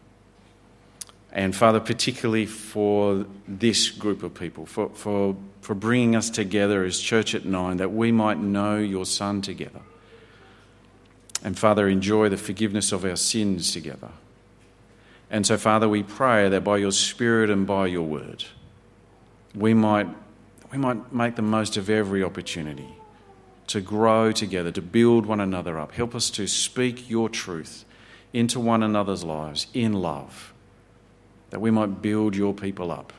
And 1.37 1.55
Father, 1.55 1.81
particularly 1.81 2.47
for 2.47 3.27
this 3.47 3.91
group 3.91 4.23
of 4.23 4.33
people, 4.33 4.65
for, 4.65 4.89
for, 4.95 5.37
for 5.61 5.75
bringing 5.75 6.17
us 6.17 6.31
together 6.31 6.83
as 6.83 6.99
Church 6.99 7.35
at 7.35 7.45
Nine, 7.45 7.77
that 7.77 7.93
we 7.93 8.11
might 8.11 8.39
know 8.39 8.79
your 8.79 9.05
Son 9.05 9.43
together. 9.43 9.83
And 11.45 11.57
Father, 11.59 11.89
enjoy 11.89 12.31
the 12.31 12.39
forgiveness 12.39 12.91
of 12.91 13.05
our 13.05 13.17
sins 13.17 13.71
together. 13.71 14.09
And 15.31 15.47
so, 15.47 15.59
Father, 15.59 15.91
we 15.91 16.03
pray 16.03 16.49
that 16.49 16.65
by 16.65 16.79
your 16.79 16.91
Spirit 16.91 17.51
and 17.51 17.67
by 17.67 17.89
your 17.89 18.07
word, 18.07 18.47
we 19.55 19.75
might, 19.75 20.09
we 20.73 20.79
might 20.79 21.13
make 21.13 21.37
the 21.37 21.43
most 21.43 21.77
of 21.77 21.91
every 21.91 22.25
opportunity 22.25 22.89
to 23.67 23.83
grow 23.83 24.33
together, 24.33 24.73
to 24.73 24.81
build 24.81 25.27
one 25.27 25.41
another 25.41 25.79
up. 25.79 25.93
Help 25.93 26.15
us 26.15 26.31
to 26.31 26.47
speak 26.47 27.11
your 27.11 27.29
truth 27.29 27.85
into 28.33 28.59
one 28.59 28.83
another's 28.83 29.23
lives 29.23 29.67
in 29.75 29.93
love 29.93 30.55
that 31.57 31.61
we 31.61 31.71
might 31.71 32.03
build 32.03 32.37
your 32.37 32.53
people 32.53 32.93
up. 32.93 33.15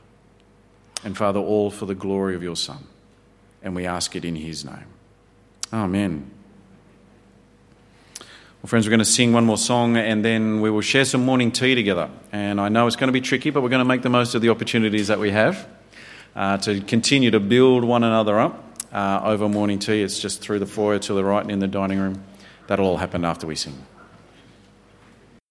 And 1.03 1.17
Father, 1.17 1.39
all 1.39 1.71
for 1.71 1.87
the 1.87 1.95
glory 1.95 2.35
of 2.35 2.43
your 2.43 2.55
Son. 2.55 2.85
And 3.63 3.75
we 3.75 3.87
ask 3.87 4.15
it 4.15 4.23
in 4.23 4.35
his 4.35 4.63
name. 4.63 4.85
Amen. 5.73 6.29
Well, 8.19 8.67
friends, 8.67 8.85
we're 8.85 8.91
going 8.91 8.99
to 8.99 9.05
sing 9.05 9.33
one 9.33 9.43
more 9.43 9.57
song 9.57 9.97
and 9.97 10.23
then 10.23 10.61
we 10.61 10.69
will 10.69 10.81
share 10.81 11.03
some 11.03 11.25
morning 11.25 11.51
tea 11.51 11.73
together. 11.73 12.11
And 12.31 12.61
I 12.61 12.69
know 12.69 12.85
it's 12.85 12.95
going 12.95 13.07
to 13.07 13.11
be 13.11 13.21
tricky, 13.21 13.49
but 13.49 13.63
we're 13.63 13.69
going 13.69 13.79
to 13.79 13.85
make 13.85 14.03
the 14.03 14.09
most 14.11 14.35
of 14.35 14.43
the 14.43 14.49
opportunities 14.49 15.07
that 15.07 15.17
we 15.17 15.31
have 15.31 15.67
uh, 16.35 16.59
to 16.59 16.81
continue 16.81 17.31
to 17.31 17.39
build 17.39 17.83
one 17.83 18.03
another 18.03 18.39
up 18.39 18.63
uh, 18.93 19.21
over 19.23 19.49
morning 19.49 19.79
tea. 19.79 20.03
It's 20.03 20.19
just 20.19 20.41
through 20.41 20.59
the 20.59 20.67
foyer 20.67 20.99
to 20.99 21.13
the 21.15 21.23
right 21.23 21.41
and 21.41 21.49
in 21.49 21.57
the 21.57 21.67
dining 21.67 21.97
room. 21.97 22.23
That'll 22.67 22.85
all 22.85 22.97
happen 22.97 23.25
after 23.25 23.47
we 23.47 23.55
sing. 23.55 23.83